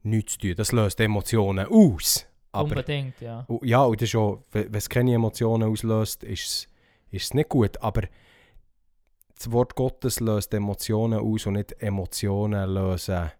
[0.03, 0.55] nichts zu tun.
[0.55, 2.27] Das löst Emotionen aus.
[2.51, 3.45] Aber, Unbedingt, ja.
[3.47, 6.67] und ja, und das ist auch, wenn es keine Emotionen auslöst, ist es,
[7.11, 7.81] ist es nicht gut.
[7.81, 8.01] Aber
[9.35, 13.31] das Wort Gottes löst Emotionen aus und nicht Emotionen lösen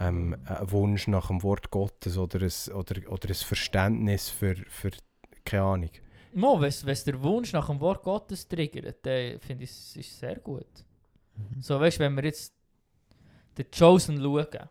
[0.00, 4.90] ähm, einen Wunsch nach dem Wort Gottes oder ein, oder, oder ein Verständnis für, für
[5.44, 5.90] keine Ahnung.
[6.32, 10.18] Mo, wenn es der Wunsch nach dem Wort Gottes triggert, dann finde ich es ist
[10.18, 10.66] sehr gut.
[11.36, 11.62] Mhm.
[11.62, 12.52] So, weißt du, wenn wir jetzt
[13.56, 14.68] den Chosen schauen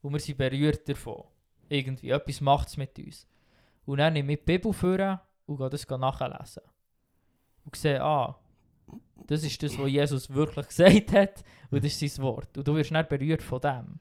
[0.00, 1.24] und wir sind berührt davon,
[1.72, 3.26] irgendwie, etwas macht es mit uns.
[3.84, 6.62] Und dann nehme ich die Bibel vor und gehe das nachlesen.
[7.64, 8.38] Und sehe, ah,
[9.26, 12.56] das ist das, was Jesus wirklich gesagt hat und das ist sein Wort.
[12.58, 13.98] Und du wirst dann berührt von dem.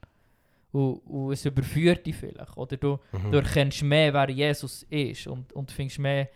[0.71, 2.55] Und, und es überführt dich vielleicht.
[2.57, 3.31] Oder du, Mhm.
[3.31, 6.29] du erkennst mehr, wer Jesus ist und, und findest mehr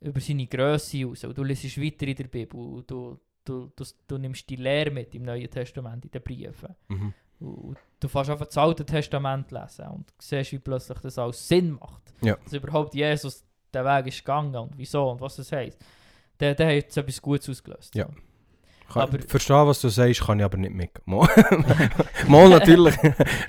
[0.00, 1.24] über seine Größe raus.
[1.24, 2.60] Und du liest weiter in der Bibel.
[2.60, 6.74] Und du, du, du, du nimmst die Lehre mit im Neuen Testament, in den Briefen.
[6.88, 7.14] Mhm.
[7.40, 11.72] Und, du fängst einfach das Alte Testament lesen und siehst, wie plötzlich das alles Sinn
[11.72, 12.02] macht.
[12.20, 12.36] Ja.
[12.44, 15.78] Dass überhaupt Jesus den Weg ist gegangen und wieso und was das heisst.
[16.40, 17.94] Der, der hat jetzt etwas Gutes ausgelöst.
[17.94, 18.08] Ja.
[18.88, 20.90] Kann, Aber- verstehe, was du sagst, kann ich aber nicht mit.
[21.06, 21.28] Mal,
[22.48, 22.96] natürlich,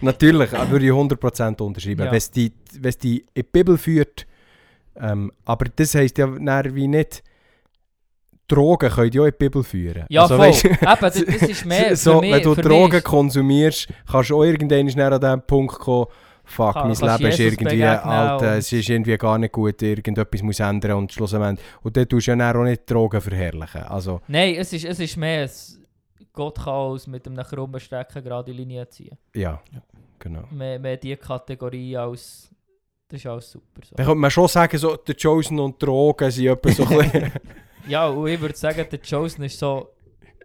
[0.02, 2.06] natürlich, äh, würde ich 100% unterschreiben.
[2.06, 2.12] Ja.
[2.12, 4.28] Wenn es die, wenn's die in die Bibel führt,
[4.98, 7.24] ähm, aber das heisst ja dann wie nicht,
[8.50, 10.06] Drogen können ja in die Bibel führen.
[10.10, 10.48] Ja, Also, voll.
[10.48, 14.30] weisst du, Eben, das, ist mehr so, für mich, wenn du Drogen mich konsumierst, kannst
[14.30, 16.08] du auch irgendwann an den Punkt kommen,
[16.44, 20.60] fuck, Kann- mein Leben ist irgendwie, und- es ist irgendwie gar nicht gut, irgendetwas muss
[20.60, 23.84] ändern und schlussendlich, und dann tust du ja dann auch nicht Drogen verherrlichen.
[23.84, 25.80] Also, Nein, es ist, es ist mehr, es,
[26.34, 29.18] Gott kann uns mit einem krummen Stecken gerade Linie ziehen.
[29.36, 29.62] ja,
[30.18, 30.44] genau.
[30.52, 32.50] Mehr, mehr die Kategorie als,
[33.08, 33.82] das ist alles super.
[33.84, 33.96] So.
[33.96, 37.32] Dann könnte man schon sagen, so, der Chosen und Drogen sind etwa so ein bisschen,
[37.88, 39.90] Ja, und ich würde sagen, der Chosen ist so,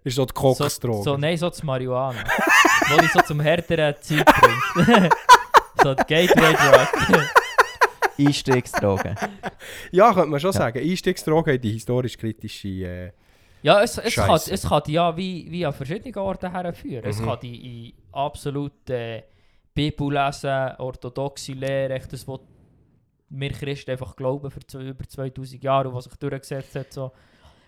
[0.02, 1.02] ist so die so, Koksdroge.
[1.04, 2.24] so, nein, so das Marihuana.
[2.90, 4.24] wo ich so zum härteren Zeug
[4.74, 5.12] bringt.
[5.82, 7.24] so die Gateway Drug.
[8.18, 9.16] Einstiegsdrogen.
[9.90, 10.58] ja, könnte man schon Ja.
[10.58, 10.78] sagen.
[10.78, 12.68] Einstiegsdrogen in die historisch-kritische...
[12.68, 13.12] Äh,
[13.62, 17.04] Ja, es, es, kann, es kann die ja wie, wie an verschiedenen Orten herführen.
[17.04, 17.24] Es Mhm.
[17.26, 19.22] kann die in absolut äh,
[19.74, 22.40] Bibel lesen, orthodoxe Lehre, echt das, was
[23.40, 26.92] wir Christen einfach glauben für über 2000 Jahre und was sich durchgesetzt hat.
[26.92, 27.12] So.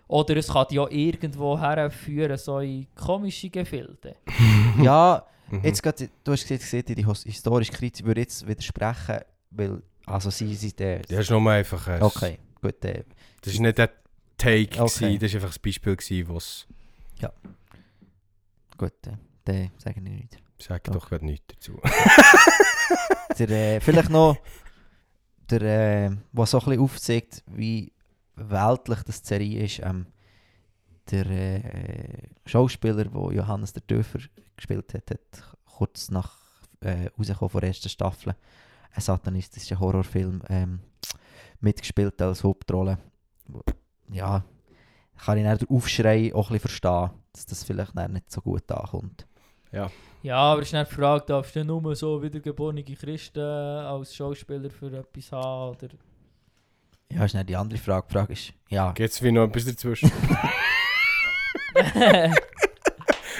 [0.08, 4.16] Oder es kann ja irgendwo herführen, so in komische Gefilde.
[4.82, 5.60] ja, mhm.
[5.64, 10.30] jetzt grad, du hast gesagt, gesehen, die his- historische Kritik würde jetzt widersprechen, weil, also
[10.30, 11.00] sie sind der...
[11.00, 11.86] Das ist nur einfach...
[11.88, 12.84] Ein, Okay, gut.
[12.84, 13.04] Äh,
[13.42, 13.90] Das war nicht der
[14.38, 15.16] Take, Okay.
[15.16, 16.66] gewesen, das war einfach ein Beispiel, gewesen, was...
[18.78, 19.12] gut, äh,
[19.44, 20.36] dann sage ich nicht.
[20.58, 20.92] Sag Okay.
[20.98, 21.80] doch gerade nichts dazu.
[23.38, 24.36] Der, äh, vielleicht noch,
[25.50, 27.92] der, äh, was so ein aufzeigt, wie
[28.36, 30.06] weltlich das Serie ist, ähm,
[31.10, 34.18] der äh, Schauspieler, der Johannes der Dörfer
[34.56, 36.36] gespielt hat, hat kurz nach
[36.80, 38.34] äh, rauskommen von der ersten Staffel
[38.92, 40.80] einen satanistischen Horrorfilm ähm,
[41.60, 42.98] mitgespielt als Hauptrolle.
[44.10, 44.44] Ja,
[45.16, 48.70] kann ich dann den Aufschrei auch ein bisschen verstehen, dass das vielleicht nicht so gut
[48.70, 49.26] ankommt.
[49.72, 54.70] Ja, aber es ist nicht die Frage, darfst du nur so wiedergeborene Christen als Schauspieler
[54.70, 55.76] für etwas haben?
[55.76, 55.88] Oder?
[57.12, 58.06] Ja, ist nicht die andere Frage.
[58.08, 60.10] Die Frage ist, ja, Gibt es wie noch etwas dazwischen?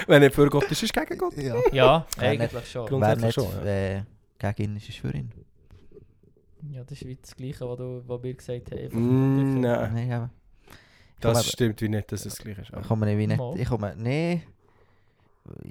[0.07, 1.35] Wenn nicht für Gott ist, ist es gegen Gott.
[1.37, 1.55] ja.
[1.71, 2.85] ja, eigentlich schon.
[2.85, 4.03] Grund- wer Grundsätzlich nicht schon, äh,
[4.39, 5.31] gegen ihn ist, ist für ihn.
[6.71, 8.87] Ja, das ist wie das Gleiche, was, du, was wir gesagt haben.
[9.57, 10.29] Mm, nein, Nein, aber
[11.19, 12.71] das komme- stimmt wie nicht, dass es gleich ist.
[12.79, 13.41] ich komme nicht wie nicht.
[13.61, 14.43] Ich komme, nee.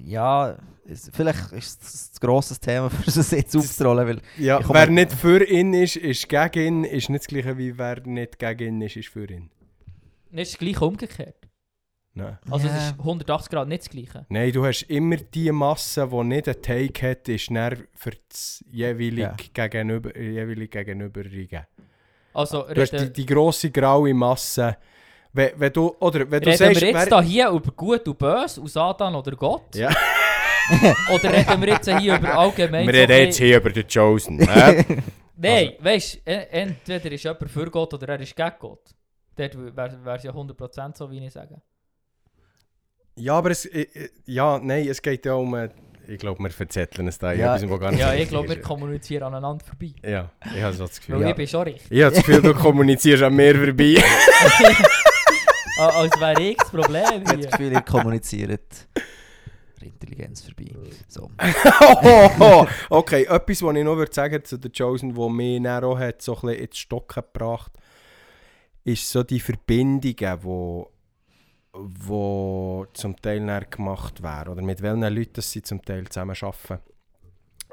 [0.05, 0.57] Ja,
[0.89, 5.13] es, vielleicht ist das ein grosses Thema, für das jetzt aufzurollen, weil Ja, wer nicht
[5.13, 8.83] für ihn ist, ist gegen ihn, ist nicht das gleiche wie wer nicht gegen ihn
[8.83, 9.51] ist, ist für ihn.
[10.31, 11.37] Nicht das Gleiche umgekehrt.
[12.15, 12.39] Nein.
[12.51, 12.77] Also Ja.
[12.77, 14.27] es ist 180 Grad nicht das Gleiche.
[14.31, 18.65] Nein, du hast immer die Masse, die nicht einen Take hat, ist dann für das
[18.71, 19.37] jeweilig Ja.
[19.69, 21.67] gegenüber, jeweilig gegenüberige.
[22.33, 24.77] Also Du hast die, die grosse graue Masse.
[25.37, 28.09] Wenn, wenn du, oder wenn du reden sagst, wir jetzt wer- da hier über Gut
[28.09, 29.63] und Böse, und Satan oder Gott?
[29.75, 29.91] Ja.
[31.15, 32.89] Oder reden wir jetzt hier über allgemein...
[32.89, 34.41] wir reden jetzt hier über den Chosen.
[34.41, 34.85] äh?
[35.37, 38.81] Nein, weißt du, entweder ist jemand für Gott oder er ist gegen Gott.
[39.37, 41.63] Dort wäre es ja 100% so, wie ich sage.
[43.15, 43.69] ja, aber es,
[44.25, 45.57] ja, nein, es geht ja um,
[46.09, 47.33] ich glaube, wir verzetteln es da.
[47.33, 49.95] Ja, gar nicht Ja, ich glaube, wir kommunizieren aneinander vorbei.
[50.03, 51.15] Ja, ich habe so das Gefühl.
[51.17, 51.29] Weil Ja.
[51.29, 51.93] ich bin schon richtig.
[51.93, 54.03] Ich habe das Gefühl, du kommunizierst an mir vorbei.
[55.79, 57.51] Als wäre ich das Problem ich habe das hier.
[57.51, 58.87] Gefühl, ihr kommuniziert
[59.81, 60.75] der Intelligenz vorbei.
[61.09, 61.31] So.
[62.41, 65.99] oh, okay, etwas, was ich noch würde sagen zu The Chosen, wo mich dann auch
[65.99, 67.73] hat, so ein bisschen ins Stocken gebracht
[68.87, 70.93] ist so die Verbindungen, wo,
[71.73, 74.51] wo zum Teil gemacht werden.
[74.51, 76.79] Oder mit welchen Leuten sie zum Teil zusammen arbeiten.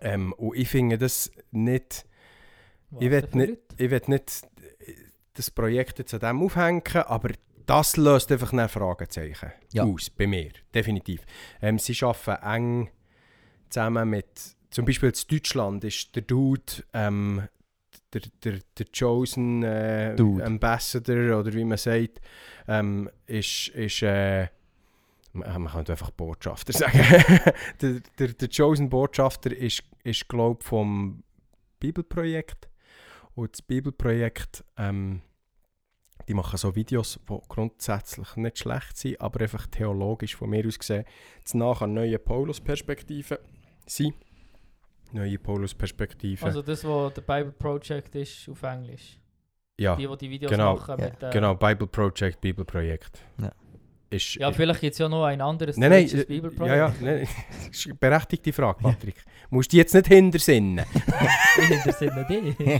[0.01, 2.05] Ähm, und ich finde das nicht...
[2.99, 4.41] Ich will nicht, ich will nicht
[5.33, 7.29] das Projekt jetzt an dem aufhängen, aber
[7.65, 9.83] das löst einfach ein Fragezeichen Ja.
[9.83, 11.21] aus, bei mir, definitiv.
[11.61, 12.89] Ähm, sie arbeiten eng
[13.69, 14.27] zusammen mit,
[14.69, 16.61] zum Beispiel in Deutschland ist der Dude,
[16.93, 17.47] ähm,
[18.13, 20.45] der, der, der Chosen äh, Dude.
[20.45, 22.21] Ambassador oder wie man sagt,
[22.67, 24.47] ähm, ist, ist äh,
[25.33, 26.99] man könnte einfach Botschafter sagen.
[27.81, 31.23] der, der, der Chosen Botschafter ist, ist glaube ich, vom
[31.79, 32.69] Bibelprojekt.
[33.35, 35.21] Und das Bibelprojekt, ähm,
[36.27, 40.79] die machen so Videos, die grundsätzlich nicht schlecht sind, aber einfach theologisch von mir aus
[40.79, 41.05] gesehen,
[41.43, 43.37] zu nach an neue Paulus-Perspektiven
[43.85, 44.15] sind.
[45.11, 46.45] Neue Paulus-Perspektiven.
[46.45, 49.19] Also das, was der Bible Project ist auf Englisch.
[49.77, 51.23] ja, Die, die die Videos genau, machen ja, mit...
[51.23, 53.19] Äh, genau, Bible Project, Bibelprojekt.
[53.39, 53.51] Ja.
[54.09, 56.75] Ist, Ja, vielleicht gibt es ja noch ein anderes Nein, nein, äh, Bibelprojekt.
[56.75, 57.27] ja, ja, nein,
[57.67, 59.23] das ist eine berechtigte Frage, Patrick.
[59.49, 60.85] Musst du jetzt nicht hintersinnen.
[61.85, 62.79] das sind nicht die.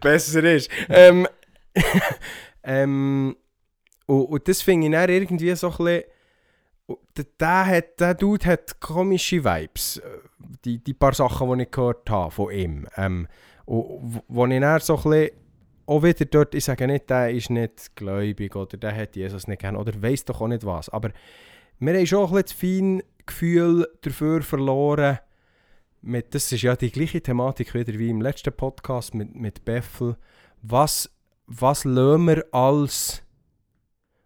[0.00, 0.70] besser ist.
[0.88, 1.26] Ähm,
[2.62, 3.36] ähm,
[4.06, 6.04] und, und das finde ich dann irgendwie so ein bisschen.
[7.40, 10.02] Der, hat, der Dude hat komische Vibes.
[10.64, 12.86] Die, die paar Sachen, die ich gehört habe von ihm.
[12.96, 13.26] Ähm,
[13.64, 15.30] und wo- ich dann so ein bisschen
[15.86, 19.60] auch wieder dort, ich sage nicht, der ist nicht gläubig oder der hat Jesus nicht
[19.60, 20.88] gern oder weiß doch auch nicht was.
[20.90, 21.10] Aber
[21.78, 25.18] wir haben schon ein bisschen das Gefühl dafür verloren,
[26.02, 30.16] mit, das ist ja die gleiche Thematik wieder wie im letzten Podcast mit, mit Beffel.
[30.60, 31.10] Was,
[31.46, 33.22] was lassen wir als.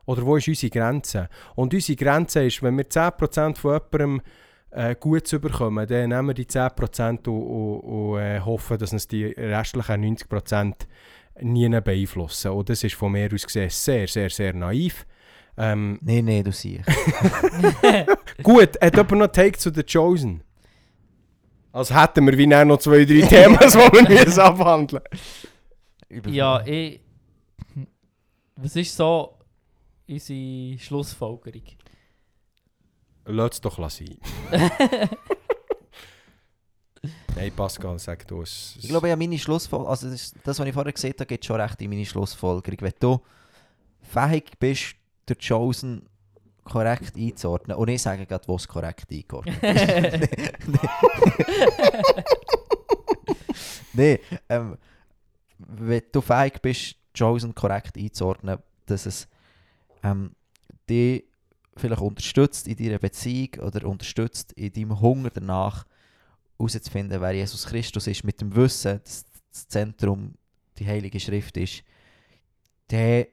[0.07, 1.29] Oder wo ist unsere Grenze?
[1.55, 4.23] Und unsere Grenze ist, wenn wir 10% von jemandem
[4.71, 9.07] äh, gut bekommen, dann nehmen wir die 10% und, und, und äh, hoffen, dass uns
[9.07, 10.75] die restlichen 90%
[11.43, 12.53] nie beeinflussen.
[12.53, 15.07] Und das ist von mir aus gesehen sehr, sehr, sehr naiv.
[15.59, 16.87] Ähm, Nein, nein, du siehst.
[18.43, 20.43] Gut, hat jemand noch Take zu The Chosen?
[21.73, 25.03] Als hätten wir wie noch zwei, drei Themen, die wir müssen abhandeln
[26.27, 27.01] ja, ich...
[28.57, 29.39] Was ist so
[30.09, 31.63] unsere Schlussfolgerung?
[33.25, 34.19] Lass es doch sein.
[37.37, 38.77] Nein, Pascal, sag du es.
[38.81, 41.61] Ich glaube, ja, meine Schlussfolgerung, also das, das, was ich vorher gesehen habe, geht schon
[41.61, 42.81] recht in meine Schlussfolgerung.
[42.81, 43.21] Wenn du
[44.01, 44.97] fähig bist,
[45.29, 46.09] der Chosen
[46.65, 49.63] korrekt einzuordnen, und ich sage gerade, wo es korrekt eingeordnet ist.
[53.93, 54.77] Nein, ähm,
[55.59, 59.29] wenn du fähig bist, Chosen korrekt einzuordnen, dass es
[60.03, 60.33] ähm,
[60.89, 61.25] dich
[61.77, 65.87] vielleicht unterstützt in deiner Beziehung oder unterstützt in deinem Hunger danach,
[66.59, 70.35] herauszufinden, wer Jesus Christus ist, mit dem Wissen, dass das Zentrum
[70.79, 71.83] die Heilige Schrift ist,
[72.91, 73.29] der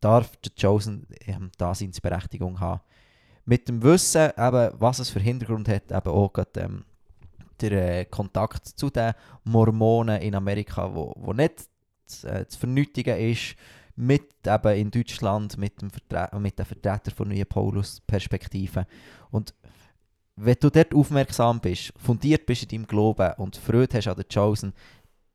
[0.00, 2.80] darf der Chosen ähm, Daseinsberechtigung haben.
[3.44, 6.84] Mit dem Wissen, eben, was es für Hintergrund hat, eben auch gerade, ähm,
[7.60, 9.12] der äh, Kontakt zu den
[9.44, 11.68] Mormonen in Amerika, wo, wo nicht
[12.10, 13.56] zu, äh, zu vernötigen ist,
[13.96, 18.86] mit eben in Deutschland, mit, dem Vertre mit den Vertretern von Neuen Paulus-Perspektive.
[19.30, 19.54] Und
[20.36, 24.26] wenn du dort aufmerksam bist, fundiert bist in deinem Glauben und Freude hast an der
[24.32, 24.72] Chosen,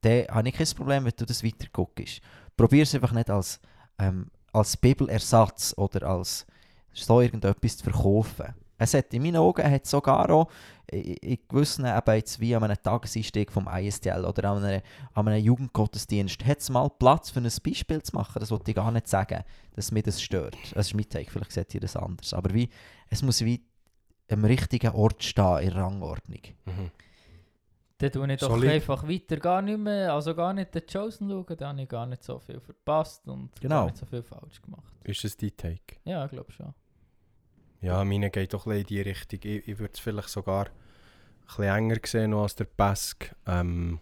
[0.02, 2.22] dann habe ich kein Problem, wenn du das weiter guckst.
[2.58, 3.60] Probier es einfach nicht als,
[4.00, 6.46] ähm, als Bibelersatz oder als
[6.92, 8.54] so irgendetwas zu verkaufen.
[8.78, 10.50] Es hat in meinen Augen hat sogar auch
[10.92, 14.82] in gewissen, eben jetzt wie an einem Tageseinstieg vom ISTL oder an einem,
[15.14, 18.40] an einem Jugendgottesdienst, hat es mal Platz für ein Beispiel zu machen.
[18.40, 20.56] Das wollte ich gar nicht sagen, dass mir das stört.
[20.74, 22.34] Das ist mein Take, vielleicht seht ihr das anders.
[22.34, 22.70] Aber wie,
[23.10, 23.64] es muss wie
[24.30, 26.42] am richtigen Ort stehen in der Rangordnung.
[26.66, 26.92] Mhm.
[27.98, 28.72] Dann tue ich doch Solid.
[28.72, 32.06] einfach weiter gar nicht mehr, also gar nicht den Chosen schauen, da habe ich gar
[32.06, 33.76] nicht so viel verpasst und Genau.
[33.76, 34.94] gar nicht so viel falsch gemacht.
[35.06, 35.96] Ist das dein Take?
[36.04, 36.74] Ja, ich glaube schon.
[37.86, 39.40] Ja, meine geht doch in die Richtung.
[39.44, 40.68] Ich, ich würde es vielleicht sogar
[41.48, 43.36] bisschen enger sehen als der Pesk.
[43.48, 44.00] Ähm,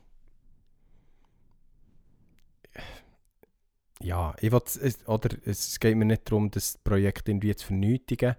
[4.02, 8.36] ja, ich will's- es, oder es geht mir nicht darum, das Projekt irgendwie zu vernötigen.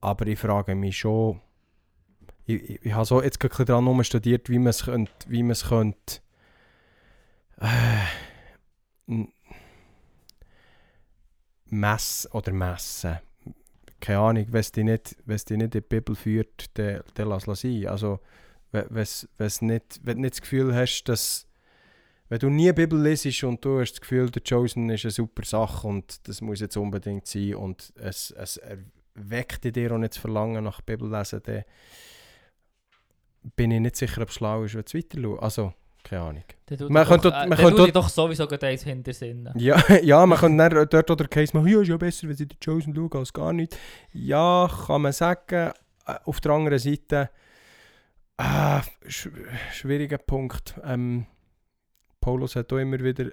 [0.00, 1.40] Aber ich frage mich schon,
[2.46, 5.52] ich, ich, ich habe so jetzt gerade daran studiert, wie man es könnte, wie man
[5.52, 6.20] es könnte,
[7.60, 8.04] äh,
[11.70, 13.18] messen oder messen
[14.04, 17.00] keine Ahnung, wenn es dich nicht, wenn es dich nicht in die Bibel führt, dann,
[17.14, 17.86] dann lass es sein.
[17.86, 18.20] Also,
[18.70, 21.46] wenn, wenn's- wenn's nicht, wenn du nicht das Gefühl hast, dass
[22.28, 25.44] wenn du nie Bibel lesest und du hast das Gefühl, der Chosen ist eine super
[25.44, 30.14] Sache und das muss jetzt unbedingt sein und es, es erweckt in dir auch nicht
[30.14, 31.64] das Verlangen nach Bibel lesen, dann
[33.56, 35.42] bin ich nicht sicher, ob es schlau ist, wenn du weiter schaust.
[35.42, 35.74] Also,
[36.04, 36.44] keine Ahnung.
[36.88, 39.48] Man ich könnte doch, äh, man könnte doch sowieso eins hinter Sinn.
[39.56, 42.46] Ja, ja man kann dann dort oder Case machen, ja, ist ja besser, wenn sie
[42.46, 43.76] den Chosen schauen als gar nicht.
[44.12, 45.72] Ja, kann man sagen.
[46.06, 47.30] Äh, Auf der anderen Seite,
[48.36, 49.30] äh, sch
[49.72, 50.78] schwieriger Punkt.
[50.84, 51.26] Ähm,
[52.20, 53.30] Paulus hat auch immer wieder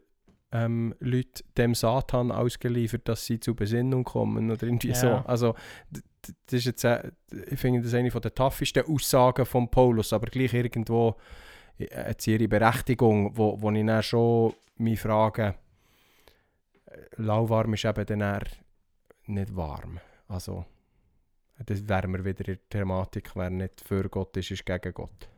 [0.54, 4.96] ähm, Leute dem Satan ausgeliefert, dass sie zur Besinnung kommen oder irgendwie Ja.
[4.96, 5.10] so.
[5.26, 5.56] Also,
[6.22, 7.12] das ist jetzt, äh,
[7.50, 11.16] ich finde das eine von der toughesten Aussagen von Paulus, aber gleich irgendwo
[12.18, 15.56] sie ihre Berechtigung, wo, wo ich dann schon mich frage,
[16.86, 18.44] äh, lauwarm ist eben dann
[19.26, 20.00] nicht warm.
[20.28, 20.66] Also,
[21.66, 25.30] das wären wir wieder in der Thematik, wer nicht für Gott ist, ist gegen Gott.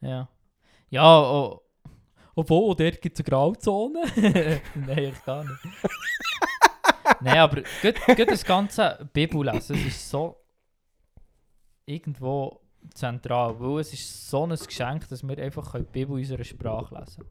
[0.00, 0.28] Ja.
[0.88, 1.62] Ja, oh,
[2.34, 4.02] obwohl, dort gibt es eine Grauzone.
[4.74, 5.60] Nein, ich gar nicht.
[7.20, 10.36] Nein, aber gut, gut das ganze Bibellesen, es ist so
[11.84, 12.59] irgendwo
[12.94, 16.98] zentral, weil es ist so ein Geschenk, dass wir einfach die Bibel in unserer Sprache
[16.98, 17.24] lesen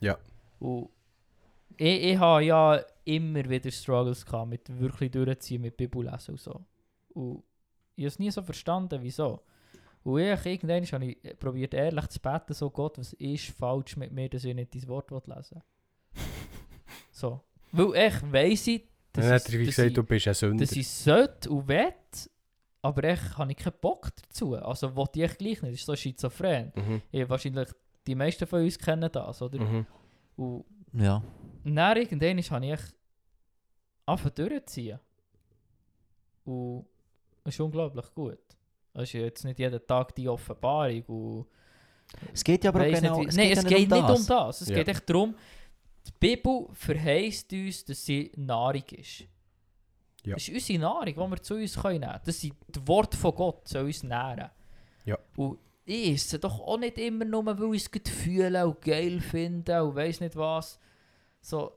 [0.00, 0.18] Ja.
[0.58, 0.88] Und
[1.76, 6.64] ich, ich habe ja immer wieder Struggles gehabt mit wirklich durchziehen, mit Bibellesen und so.
[7.14, 7.42] Und
[7.96, 9.40] ich habe es nie so verstanden, wieso.
[10.02, 14.12] Und ich, irgendwann habe ich probiert ehrlich zu beten, so Gott, was ist falsch mit
[14.12, 15.62] mir, dass ich nicht dein Wort lesen
[17.10, 17.40] So.
[17.72, 20.64] Weil ich weiss ich, Dann hat er wie gesagt, ich, du bist ein Sünder.
[20.64, 21.92] dass ich sollte und will,
[22.84, 24.54] aber ich habe ich keinen Bock dazu.
[24.56, 26.72] Also wollte ich echt gleich nicht, das ist so schizophren.
[26.76, 27.02] Mhm.
[27.10, 27.68] Ich, wahrscheinlich
[28.06, 29.58] die meisten von uns kennen das, oder?
[29.60, 29.86] Mhm.
[30.36, 31.22] Und Ja.
[31.64, 32.94] dann irgendwann habe ich echt
[34.06, 34.98] angefangen durchzuziehen.
[36.44, 36.86] Und
[37.44, 38.38] es ist unglaublich gut.
[38.92, 41.02] Es ist jetzt nicht jeden Tag die Offenbarung.
[41.06, 41.46] Und
[42.32, 43.18] Es geht ja aber auch weiss genau...
[43.20, 44.60] nicht, wie- Nein, es ja geht nicht um das.
[44.60, 44.74] Es Ja.
[44.76, 45.34] geht echt darum,
[46.06, 49.24] die Bibel verheißt uns, dass sie Nahrung ist.
[50.24, 50.34] Ja.
[50.34, 52.20] Das ist unsere Nahrung, die wir zu uns nehmen können.
[52.24, 54.50] Das sind die Worte von Gott, soll uns nähren.
[55.04, 55.18] Ja.
[55.36, 59.84] Und ich esse doch auch nicht immer nur, weil ich es fühle und geil finde
[59.84, 60.78] und weiss nicht was.
[61.42, 61.72] So,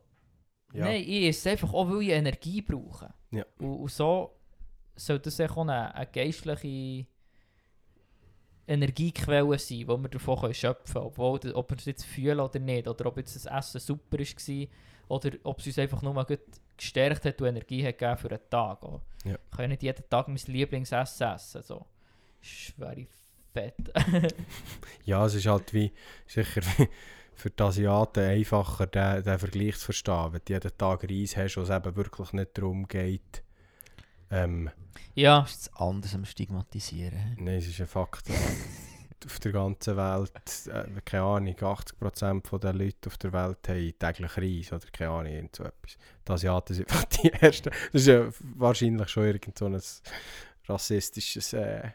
[0.73, 0.85] Ja.
[0.85, 3.13] Nein, ich esse einfach auch, weil ich Energie brauche.
[3.31, 3.45] Ja.
[3.59, 4.31] Und, und so
[4.95, 7.05] soll das auch eine, eine geistliche
[8.65, 11.05] Energiequelle sein, die wir davon können schöpfen können.
[11.05, 14.67] Obwohl, ob wir es jetzt fühlen oder nicht, oder ob jetzt das Essen super war,
[15.07, 16.39] oder ob es uns einfach nur gut
[16.77, 18.83] gestärkt hat und Energie hat gegeben für einen Tag.
[18.83, 19.01] Auch.
[19.23, 19.33] Ja.
[19.33, 21.63] Ich kann ja nicht jeden Tag mein Lieblingsessen essen.
[21.63, 21.85] So.
[22.41, 23.07] Schwere
[23.53, 23.75] Fett.
[25.05, 25.91] Ja, es ist halt wie
[26.27, 26.61] sicher
[27.33, 30.33] für die Asiaten einfacher, den, den Vergleich zu verstehen.
[30.33, 33.43] Wenn du jeden Tag Reis hast, wo es eben wirklich nicht darum geht.
[34.29, 34.69] Ähm,
[35.15, 37.37] ja, ist anders am Stigmatisieren.
[37.39, 38.25] nein, es ist ein Fakt.
[39.25, 40.31] auf der ganzen Welt,
[40.67, 45.31] äh, keine Ahnung, 80% der Leute auf der Welt haben täglich Reis oder keine Ahnung,
[45.33, 45.97] irgend so etwas.
[46.27, 47.69] Die Asiaten sind einfach die Ersten.
[47.69, 49.81] Das ist ja wahrscheinlich schon irgend so ein
[50.67, 51.89] rassistisches, äh,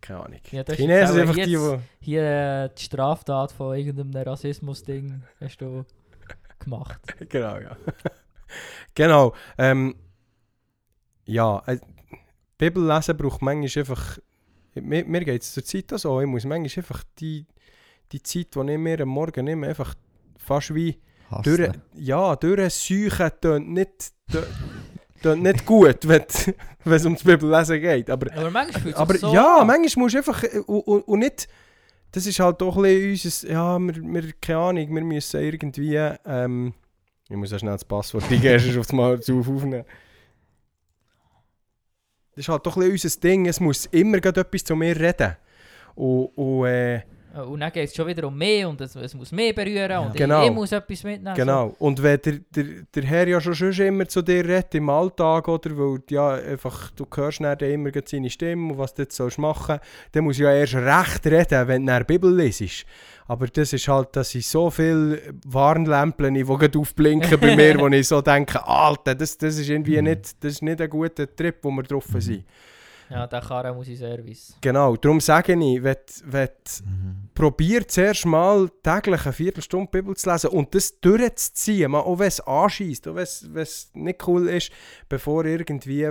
[0.00, 0.40] keine Ahnung.
[0.50, 2.04] Ja, das die Chinesen sind einfach die, jetzt- die...
[2.04, 5.84] hier äh, die Straftat von irgendeinem Rassismus-Ding hast du
[6.58, 7.00] gemacht.
[7.28, 7.76] genau, ja.
[8.94, 9.34] genau.
[9.56, 9.94] Ähm,
[11.24, 11.78] ja, äh,
[12.56, 14.18] Bibel lesen braucht manchmal einfach.
[14.82, 16.20] Mir, mir geht es zur Zeit auch so.
[16.20, 17.46] Ich muss manchmal einfach die,
[18.12, 19.94] die Zeit, die ich mir am Morgen nehme, einfach
[20.36, 20.98] fast wie
[21.42, 24.12] durch, ja, durchsuchen tönt nicht,
[25.22, 26.24] tönt nicht gut, wenn
[26.84, 28.10] es ums Bibellesen geht.
[28.10, 29.66] Aber, Aber manchmal aber so ja, an.
[29.66, 31.48] manchmal musst du einfach, äh, und, und, und nicht,
[32.12, 35.96] das ist halt doch ein bisschen unser, ja, wir, wir, keine Ahnung, wir müssen irgendwie,
[36.24, 36.72] ähm,
[37.28, 39.84] ich muss ja schnell das Passwort eingeben, sonst auf das Mal zu aufnehmen.
[42.38, 45.34] Das ist halt doch ein unser Ding, es muss immer etwas zu mir reden.
[45.96, 47.02] Und, und äh,
[47.46, 50.16] Und dann geht es schon wieder um mehr und es, es muss mehr berühren und
[50.16, 50.42] Genau.
[50.42, 51.36] ich, ich muss etwas mitnehmen.
[51.36, 51.74] Genau.
[51.78, 52.64] Und wenn der, der,
[52.94, 55.70] der Herr ja schon, immer zu dir redet im Alltag, oder?
[55.76, 59.78] Weil ja, einfach, du hörst dann immer seine Stimme und was du jetzt sollst machen
[60.12, 62.84] dann muss ja erst recht reden, wenn du die Bibel lesest.
[63.26, 67.88] Aber das ist halt, dass ich so viele Warnlämpchen, die gerade aufblinken bei mir, wo
[67.88, 70.04] ich so denke, Alter, das, das ist irgendwie Mhm.
[70.04, 72.20] nicht, das ist nicht ein guter Trip, wo wir drauf Mhm.
[72.20, 72.44] sind.
[73.10, 74.54] Ja, der Karren muss in Service.
[74.60, 76.48] Genau, darum sage ich, wenn, wenn
[76.84, 77.28] Mhm.
[77.34, 82.28] probier zuerst mal täglich eine Viertelstunde Bibel zu lesen und das durchzuziehen, mal, auch wenn
[82.28, 84.70] es anschießt, auch wenn es- nicht cool ist,
[85.08, 86.10] bevor irgendwie äh,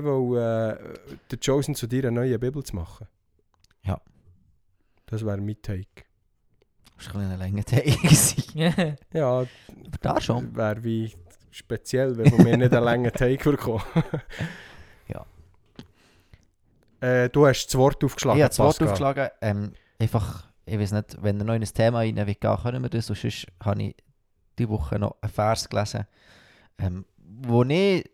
[1.32, 3.08] der Chosen zu dir eine neue Bibel zu machen.
[3.84, 4.02] Ja.
[5.06, 5.86] Das wäre mein Take.
[6.98, 7.92] Das war ein bisschen eine lange Tage.
[7.92, 8.44] gewesen.
[9.14, 9.48] Ja, Aber
[10.02, 10.56] da schon.
[10.56, 11.14] wäre wie
[11.52, 13.84] speziell, wenn mir nicht einen langen Take bekommen.
[17.02, 18.88] Äh, du hast das Wort aufgeschlagen, Ich habe das Wort Pascal.
[18.88, 19.30] aufgeschlagen.
[19.42, 22.84] Ähm, einfach, ich weiß nicht, wenn ihr noch in ein Thema rein will, gehen, können
[22.84, 23.10] wir das.
[23.10, 23.96] Und sonst habe ich
[24.58, 26.06] diese Woche noch einen Vers gelesen,
[26.80, 27.06] ähm,
[27.42, 28.10] wo, ich,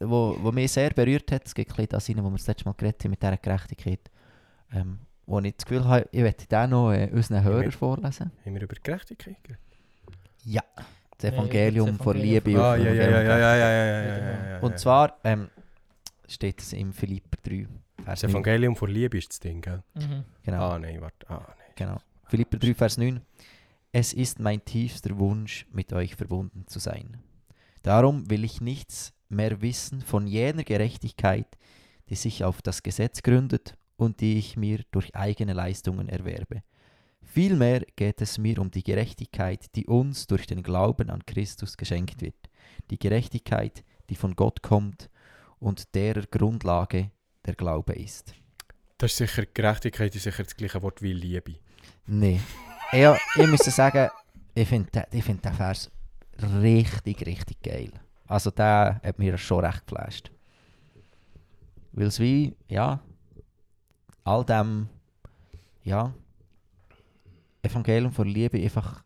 [0.00, 1.46] wo, wo mich sehr berührt hat.
[1.46, 3.36] Es geht ein bisschen das rein, wo wir das letzte Mal geredet haben mit dieser
[3.36, 4.00] Gerechtigkeit.
[4.72, 8.32] Ähm, wo ich das Gefühl habe, ich möchte den noch äh, unseren Hörern mit- vorlesen.
[8.44, 9.62] Haben wir über Gerechtigkeit geredet?
[10.44, 10.62] Ja.
[11.18, 12.58] Das Ja, Evangelium von Liebe.
[12.60, 13.40] Ah, und ja, ja, Evangelium ja, ja, von ja, Gerechtigkeit.
[13.40, 14.58] ja, ja, ja, ja, ja.
[14.60, 15.50] Und zwar ähm,
[16.26, 17.66] steht es im Philipper 3,
[18.04, 18.30] Vers Das 9.
[18.30, 19.82] Evangelium vor Liebe ist das Ding, gell?
[19.94, 20.24] Mhm.
[20.42, 20.70] Genau.
[20.70, 21.28] Ah, nein, warte.
[21.28, 21.72] Ah, nein.
[21.76, 22.00] Genau.
[22.26, 23.20] Philipper 3, Vers 9.
[23.92, 27.18] Es ist mein tiefster Wunsch, mit euch verbunden zu sein.
[27.82, 31.58] Darum will ich nichts mehr wissen von jener Gerechtigkeit,
[32.08, 36.62] die sich auf das Gesetz gründet und die ich mir durch eigene Leistungen erwerbe.
[37.22, 42.22] Vielmehr geht es mir um die Gerechtigkeit, die uns durch den Glauben an Christus geschenkt
[42.22, 42.50] wird.
[42.90, 45.10] Die Gerechtigkeit, die von Gott kommt
[45.58, 47.10] und derer Grundlage
[47.46, 48.34] der Glaube ist.
[48.98, 51.56] Das ist sicher, Gerechtigkeit ist sicher das gleiche Wort wie Liebe.
[52.06, 52.40] Nee.
[52.92, 54.10] Ja, ich muss sagen,
[54.54, 55.90] ich finde den, ich find den Vers
[56.42, 57.92] richtig, richtig geil.
[58.26, 60.30] Also der hat mir schon recht geflasht.
[61.92, 63.00] Weil es wie, ja,
[64.24, 64.88] all dem,
[65.82, 66.14] ja,
[67.62, 69.02] Evangelium von Liebe einfach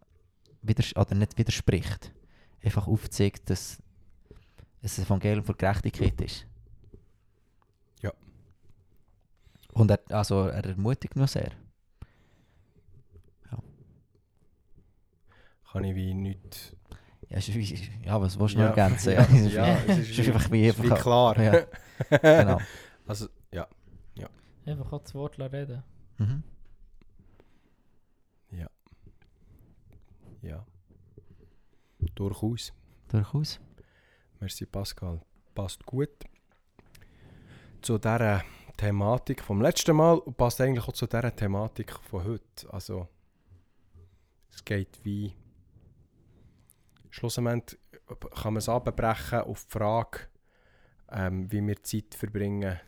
[0.63, 2.13] widers oder nicht widerspricht.
[2.63, 3.79] Einfach aufzeigt, dass
[4.83, 6.47] es ein Evangelium von Gerechtigkeit ist.
[8.03, 8.13] Ja.
[9.75, 11.51] Und er, also er ermutigt nur sehr.
[15.71, 16.77] Kann ich wie nicht...
[17.29, 18.69] Ja, ist wie, ja was willst du Ja.
[18.69, 19.13] noch ergänzen?
[19.15, 21.03] Ja, es ist ja, wie- es ist wie- einfach wie ist wie einfach...
[21.03, 21.41] klar.
[21.41, 21.67] Ja,
[22.43, 22.61] genau.
[23.07, 23.67] Also, ja.
[24.67, 25.83] Einfach auch das Wort reden.
[26.19, 26.43] Mhm.
[30.43, 30.65] Ja.
[32.15, 32.73] Durchaus.
[33.09, 33.61] Durchaus.
[34.41, 35.21] Merci Pascal.
[35.55, 36.11] Passt gut.
[37.83, 38.43] Zu dieser
[38.77, 42.73] Thematik vom letzten Mal und passt eigentlich auch zu dieser Thematik von heute.
[42.73, 43.09] Also,
[44.51, 45.35] es geht wie.
[47.11, 47.79] Schlussendlich
[48.35, 50.21] kann man es abbrechen auf die Frage,
[51.11, 52.81] ähm, wie wir Zeit verbringen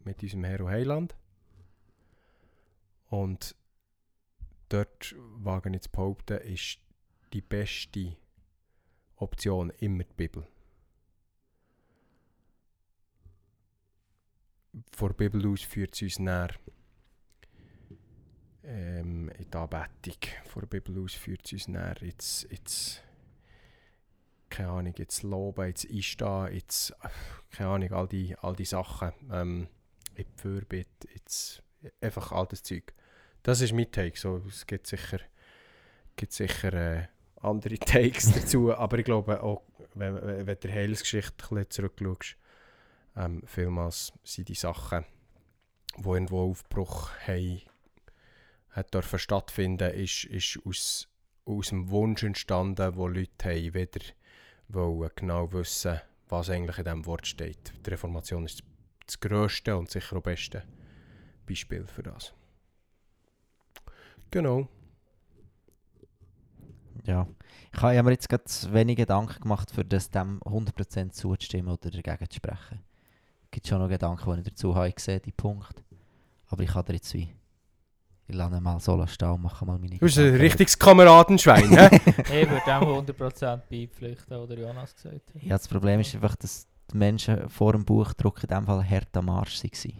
[0.00, 1.16] mit unserem und Heiland.
[3.08, 3.54] Und
[4.68, 6.78] dort, wage ich zu behaupten, ist
[7.32, 8.16] die beste
[9.16, 10.46] Option immer die Bibel.
[14.92, 16.50] Von der Bibel aus führt es uns näher
[18.64, 20.16] ähm, in die Anbetung.
[20.46, 23.02] Von der Bibel aus führt es uns näher ins, ins
[24.50, 26.92] keine Ahnung, ins Loben, ins Einstehen, ins,
[27.50, 29.68] keine Ahnung, all die, all die Sachen, ähm,
[30.14, 31.62] in die Fürbitte, ins,
[32.00, 32.92] einfach all das Zeug.
[33.42, 35.20] Das ist mein Take, so, es gibt sicher,
[36.16, 37.06] gibt sicher äh,
[37.36, 39.62] andere Takes dazu, aber ich glaube auch,
[39.94, 42.36] wenn, wenn du die Heilsgeschichte zurückschaust,
[43.20, 45.04] ähm, vielmals sind die Sachen,
[45.96, 47.60] die irgendwo Aufbruch haben,
[48.70, 51.08] hat dürfen stattfinden, ist, ist aus,
[51.44, 54.00] aus dem Wunsch entstanden, wo Leute haben, wieder
[54.68, 57.72] wollen genau wissen, was eigentlich in diesem Wort steht.
[57.84, 58.62] Die Reformation ist
[59.04, 60.62] das grösste und sicher auch beste
[61.46, 62.32] Beispiel für das.
[64.30, 64.68] Genau.
[67.04, 67.26] Ja.
[67.72, 72.30] Ich habe mir jetzt gerade wenig Gedanken gemacht, für das dem 100% zuzustimmen oder dagegen
[72.30, 72.84] zu sprechen.
[73.50, 75.82] Es gibt schon noch Gedanken, die ich dazu habe gesehen, die Punkt.
[76.46, 77.34] Aber ich kann dir jetzt wie...
[78.28, 81.88] ich lasse mal so stehen und mache mal meine Du bist ein richtiges Kameradenschwein, hä?
[82.20, 85.42] Ich würde dem 100% beipflichten, oder Jonas gesagt hat.
[85.42, 89.16] Ja, das Problem ist einfach, dass die Menschen vor dem Buchdruck in dem Fall hart
[89.16, 89.94] am Arsch waren.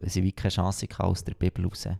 [0.00, 1.96] Weil sie wie keine Chance hatten, aus der Bibel raus in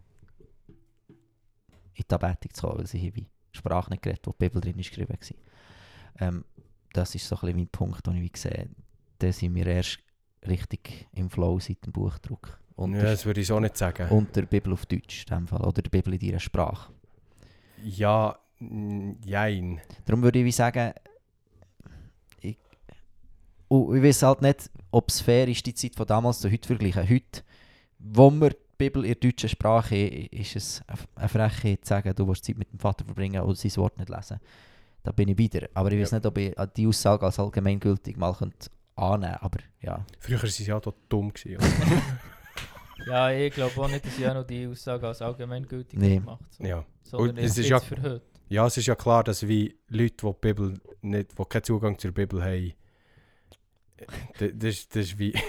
[1.94, 4.80] die Anbetung zu kommen, weil sie hier wie Sprache nicht geredet, wo die Bibel drin
[4.80, 6.26] ist geschrieben war.
[6.26, 6.44] Ähm,
[6.92, 8.68] das ist so ein bisschen mein Punkt, den ich wie sehe.
[9.20, 10.00] Da sind wir erst
[10.48, 12.58] richtig im Flow seit dem Buchdruck.
[12.76, 14.08] Und, ja, der, das würde ich so nicht sagen.
[14.08, 15.60] und der Bibel auf Deutsch, in dem Fall.
[15.60, 16.92] Oder der Bibel in ihrer Sprache.
[17.84, 18.38] Ja,
[19.24, 19.80] jein.
[20.06, 20.92] Darum würde ich wie sagen,
[22.40, 22.56] ich,
[23.68, 26.66] und ich weiß halt nicht, ob es fair ist, die Zeit von damals zu heute
[26.66, 27.08] vergleichen.
[27.08, 27.42] Heute,
[27.98, 30.82] wo wir die Bibel in der deutschen Sprache ist es
[31.14, 34.08] eine Frechheit zu sagen, du willst Zeit mit dem Vater verbringen und sein Wort nicht
[34.08, 34.40] lesen.
[35.02, 35.68] Da bin ich wieder.
[35.74, 36.18] Aber ich weiß Ja.
[36.18, 38.70] nicht, ob ich die Aussage als allgemeingültig mal könnte
[39.00, 39.36] annehmen.
[39.40, 41.32] Aber ja, Früher waren sie ja doch dumm.
[41.32, 41.58] Gewesen?
[43.06, 46.16] Ja, ich glaube auch nicht, dass ich auch noch die Aussage als allgemeingültig Nee.
[46.16, 46.68] gemacht habe.
[46.68, 46.84] ja.
[47.02, 48.20] Sondern es ist ja- für heute.
[48.50, 51.98] ja, es ist ja klar, dass wie Leute, die die Bibel nicht, die keinen Zugang
[51.98, 52.74] zur Bibel haben,
[54.38, 55.32] das, das, ist- das ist wie...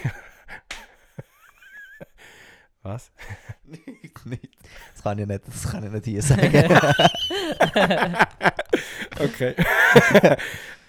[2.84, 3.12] Was?
[4.26, 4.58] nicht.
[4.94, 6.78] Das kann ich nicht, das kann ich nicht hier sagen.
[9.20, 9.56] Okay.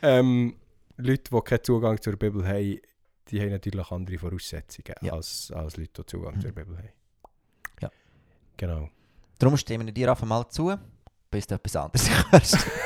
[0.00, 0.54] ähm,
[1.02, 2.80] Leute, die keinen Zugang zur Bibel haben,
[3.28, 5.12] die haben natürlich andere Voraussetzungen Ja.
[5.12, 6.40] als, als Leute, die Zugang Mhm.
[6.40, 6.88] zur Bibel haben.
[7.80, 7.90] Ja.
[8.56, 8.88] Genau.
[9.38, 10.76] Darum stimmen wir dir einfach mal zu,
[11.30, 12.56] bis du etwas anderes hörst.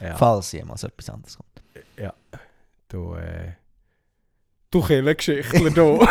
[0.00, 0.16] Ja.
[0.16, 1.62] Falls jemals etwas anderes kommt.
[2.88, 3.52] Du, äh...
[4.70, 6.06] Du Killengeschichtler, du.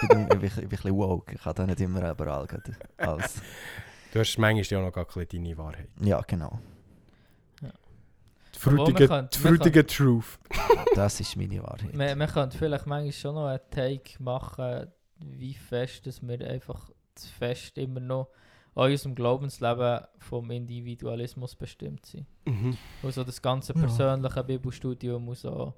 [0.00, 1.34] Ich bin, ich bin, ich bin ein bisschen woke.
[1.34, 2.46] Ich kann da nicht immer überall.
[2.98, 3.42] Als,
[4.12, 5.88] du hast manchmal ja noch gar deine Wahrheit.
[6.00, 6.60] ja, genau.
[8.58, 10.38] Die frutige, kann- die frutige Truth.
[10.94, 11.94] Das ist meine Wahrheit.
[11.94, 14.86] Man, man könnte vielleicht manchmal schon noch einen Take machen,
[15.20, 18.28] wie fest dass wir einfach zu fest immer noch
[18.74, 22.26] an unserem Glaubensleben vom Individualismus bestimmt sind.
[22.46, 22.76] Mhm.
[23.02, 23.80] Also das ganze Ja.
[23.80, 25.74] persönliche Bibelstudium muss auch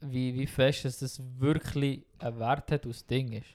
[0.00, 3.46] wie, wie fest dass das wirklich einen Wert hat aus Ding ist.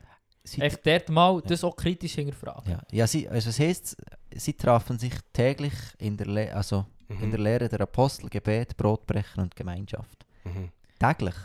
[0.43, 2.71] Sie, Echt dort mal das auch kritisch hinterfragen.
[2.71, 3.95] ja, ja sie, also es heisst,
[4.33, 6.85] sie trafen sich täglich in der, Le also
[7.21, 7.45] in der Mhm.
[7.45, 10.25] Lehre der Apostel, Gebet, Brotbrechen und Gemeinschaft.
[10.43, 10.69] Mhm.
[10.99, 11.35] Täglich?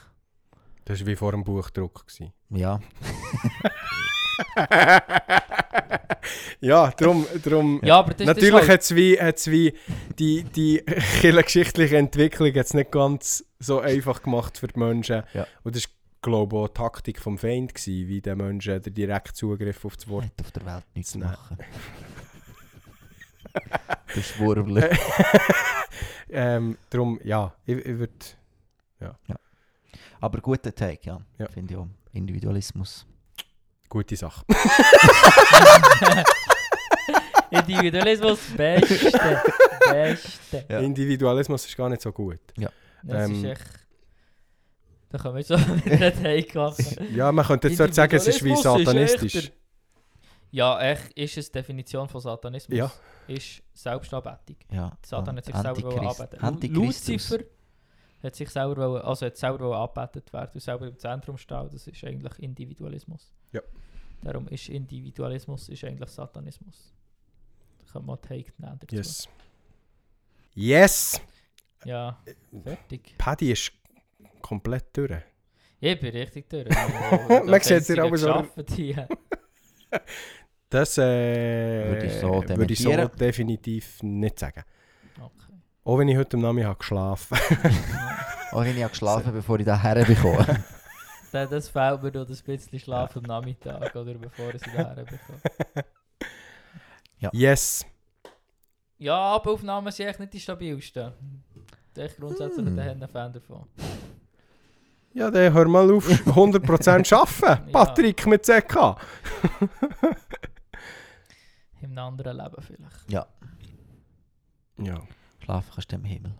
[0.85, 2.07] Das war wie vor dem Buchdruck.
[2.07, 2.33] gewesen.
[2.51, 2.81] Ja.
[6.61, 7.27] ja, darum...
[7.43, 9.75] darum Ja, aber das, Natürlich halt, hat es wie, hat's wie
[10.19, 10.83] die, die
[11.21, 15.23] kirchengeschichtliche Entwicklung hat's nicht ganz so einfach gemacht für die Menschen.
[15.35, 15.47] Ja.
[15.65, 15.91] Und das war,
[16.23, 19.97] glaube ich, auch die Taktik vom Feind, gewesen, wie den Menschen den direkten Zugriff auf
[19.97, 20.25] das Wort.
[20.25, 21.59] Hat auf der Welt nichts zu machen.
[24.15, 24.91] der Schwurbler.
[26.31, 28.13] ähm, darum, ja, ich, ich würde...
[30.21, 31.21] Aber guter Take, ja.
[31.39, 31.47] Ja.
[31.49, 31.87] Finde ich auch.
[32.13, 33.07] Individualismus.
[33.89, 34.45] Gute Sache.
[37.51, 39.13] Individualismus, beste,
[39.91, 40.65] beste.
[40.69, 40.81] Ja.
[40.81, 42.41] Individualismus ist gar nicht so gut.
[43.03, 43.45] Das ist Ähm.
[43.45, 43.63] echt...
[45.11, 47.15] Da können wir so wieder einen Take machen.
[47.15, 49.37] Ja, man könnte jetzt sagen, es ist wie ist satanistisch.
[49.37, 49.53] echt
[50.57, 52.79] Ja, echt ist es die Definition von Satanismus.
[52.79, 52.91] Ja.
[53.29, 54.57] Ist Selbstanbetung.
[54.73, 54.97] Ja.
[55.05, 56.75] Satan hat sich selber anbeten.
[56.75, 57.41] Lucifer
[58.23, 61.69] hat sich selber wollen, also hat selber angebetet werden und selber im Zentrum stehen.
[61.71, 63.35] Das ist eigentlich Individualismus.
[63.53, 63.61] Ja.
[64.23, 66.95] Darum ist Individualismus ist eigentlich Satanismus.
[67.85, 68.97] Da kann man Take nehmen dazu.
[68.97, 69.29] Yes.
[70.55, 71.21] Yes!
[71.85, 72.19] Ja,
[72.65, 73.15] fertig.
[73.19, 73.73] Paddy ist
[74.41, 75.21] komplett durch.
[75.81, 76.67] Ich bin richtig durch.
[77.45, 79.07] Man sieht dir aber so- Hier.
[80.69, 84.63] Das äh, Würde ich so würde ich so definitiv nicht sagen.
[85.19, 85.53] Okay.
[85.85, 87.39] Auch wenn ich heute Abend habe geschlafen
[88.53, 90.65] Auch wenn ich habe geschlafen bevor ich da herbekomme.
[91.33, 95.05] Das, das fehlt mir noch ein bisschen Schlaf am Nachmittag oder bevor ich sie daher
[95.05, 95.41] bekomme.
[97.33, 97.85] Yes!
[98.97, 101.13] Ja, Abaufnahmen sind echt nicht die stabilsten.
[101.95, 102.79] Ich bin grundsätzlich Hm.
[102.79, 103.67] ein Fan davon.
[105.13, 107.43] Ja, dann hör mal auf 100% arbeiten.
[107.45, 107.73] Ja.
[107.73, 108.97] Patrick mit ZK.
[111.83, 113.11] In einem anderen Leben vielleicht.
[113.11, 113.27] ja.
[114.79, 115.01] Ja.
[115.43, 116.35] Schlafen kannst du im Himmel.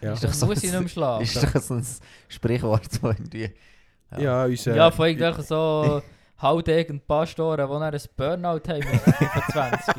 [0.00, 1.52] Ja, Ist doch so muss ich ein- nicht mehr Ist schlafen.
[1.52, 1.86] doch so ein
[2.28, 3.50] Sprichwort, so irgendwie.
[4.18, 6.02] ja unser, Ja, von irgendwelchen so
[6.42, 9.94] Haudegen Pastoren, die dann ein Burnout haben mit 25.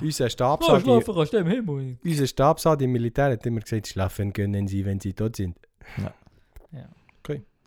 [0.00, 1.98] unser Oh, Stabsadi, schlafen kannst du im Himmel.
[2.04, 5.56] unser Stabsadi im Militär hat immer gesagt, schlafen können sie, wenn sie tot sind.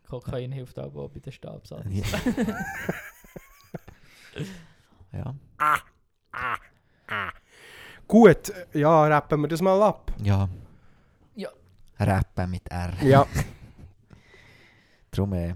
[0.08, 1.86] Kokain hilft aber auch bei den Stabsatz.
[1.90, 2.04] Ja.
[5.12, 5.36] ja.
[8.08, 10.12] Gut, ja, rappen wir das mal ab.
[10.22, 10.50] Ja.
[11.36, 11.50] Ja.
[12.00, 12.94] Rappen mit R.
[13.04, 13.28] Ja,
[15.12, 15.56] Darum, äh,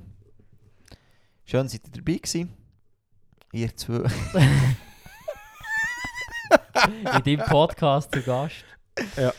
[1.46, 2.54] Schön, seid ihr dabei gewesen.
[3.52, 4.04] Ihr zwei.
[6.88, 8.66] In deinem Podcast zu Gast.
[9.16, 9.34] Ja.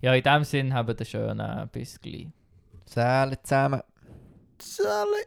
[0.00, 2.28] Ja, in dem Sinn haben wir einen schönen bis gleich.
[2.86, 3.82] Zählen zusammen.
[4.58, 5.26] Sally.